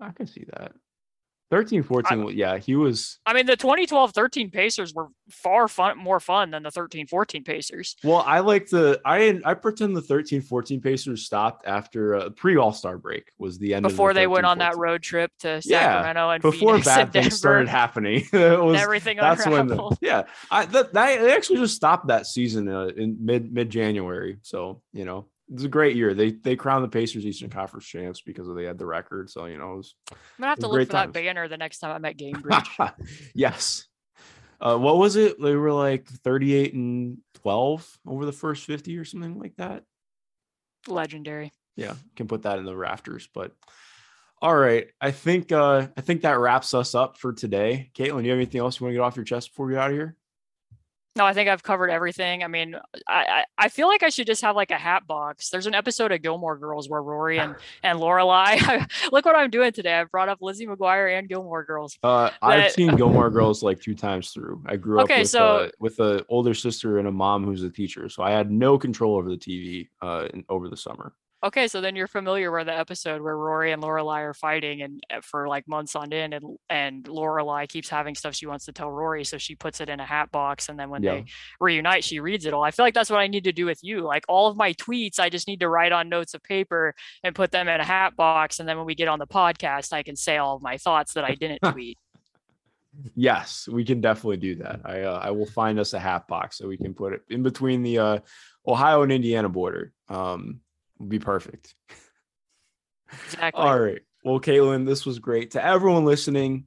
[0.00, 0.72] I can see that.
[1.50, 6.18] 13 14 yeah, he was I mean, the 2012 13 Pacers were far fun, more
[6.18, 7.96] fun than the 13 14 Pacers.
[8.02, 12.56] well, I like the I I pretend the 13 14 Pacers stopped after uh, pre
[12.56, 15.60] All-Star break was the end of the Before they went on that road trip to
[15.64, 18.26] Yeah, Sacramento and before Phoenix bad and things Denver, started happening.
[18.32, 19.98] was, everything that's when the, unraveled.
[20.00, 24.38] yeah I that, that they actually just stopped that season uh, in mid mid January.
[24.42, 26.14] So you know it's a great year.
[26.14, 29.30] They they crowned the Pacers Eastern Conference champs because they had the record.
[29.30, 31.78] So you know it was I'm gonna have to look for that banner the next
[31.78, 32.92] time I'm at Gainbridge.
[33.34, 33.86] yes.
[34.60, 35.40] Uh, what was it?
[35.40, 39.84] They were like 38 and 12 over the first 50 or something like that.
[40.88, 41.52] Legendary.
[41.76, 43.28] Yeah, can put that in the rafters.
[43.32, 43.52] But
[44.40, 47.90] all right, I think uh I think that wraps us up for today.
[47.94, 49.74] Caitlin, do you have anything else you want to get off your chest before we
[49.74, 50.16] get out of here?
[51.16, 52.44] No, I think I've covered everything.
[52.44, 52.76] I mean,
[53.08, 55.48] I, I I feel like I should just have like a hat box.
[55.48, 58.86] There's an episode of Gilmore Girls where Rory and and Lorelai.
[59.12, 59.94] look what I'm doing today.
[59.94, 61.98] I've brought up Lizzie McGuire and Gilmore Girls.
[62.02, 64.62] Uh, I've That- seen Gilmore Girls like two times through.
[64.66, 67.70] I grew up with, so- uh, with a older sister and a mom who's a
[67.70, 71.14] teacher, so I had no control over the TV uh, in, over the summer.
[71.44, 75.02] Okay, so then you're familiar with the episode where Rory and Lorelai are fighting and
[75.14, 78.72] uh, for like months on end, and and Lorelai keeps having stuff she wants to
[78.72, 81.16] tell Rory, so she puts it in a hat box, and then when Yeah.
[81.16, 81.24] they
[81.60, 82.64] reunite, she reads it all.
[82.64, 84.00] I feel like that's what I need to do with you.
[84.00, 87.34] Like all of my tweets, I just need to write on notes of paper and
[87.34, 90.02] put them in a hat box, and then when we get on the podcast, I
[90.02, 91.98] can say all of my thoughts that I didn't tweet.
[93.14, 94.80] Yes, we can definitely do that.
[94.86, 97.42] I uh, I will find us a hat box so we can put it in
[97.42, 98.18] between the uh,
[98.66, 99.92] Ohio and Indiana border.
[100.08, 100.60] Um,
[100.98, 101.74] would be perfect.
[103.26, 103.62] Exactly.
[103.62, 104.02] All right.
[104.24, 105.52] Well, Caitlin, this was great.
[105.52, 106.64] To everyone listening,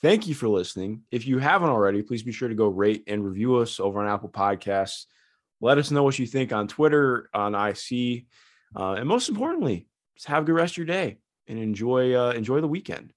[0.00, 1.02] thank you for listening.
[1.10, 4.08] If you haven't already, please be sure to go rate and review us over on
[4.08, 5.06] Apple Podcasts.
[5.60, 8.24] Let us know what you think on Twitter, on IC,
[8.76, 12.32] uh, and most importantly, just have a good rest of your day and enjoy uh,
[12.32, 13.13] enjoy the weekend.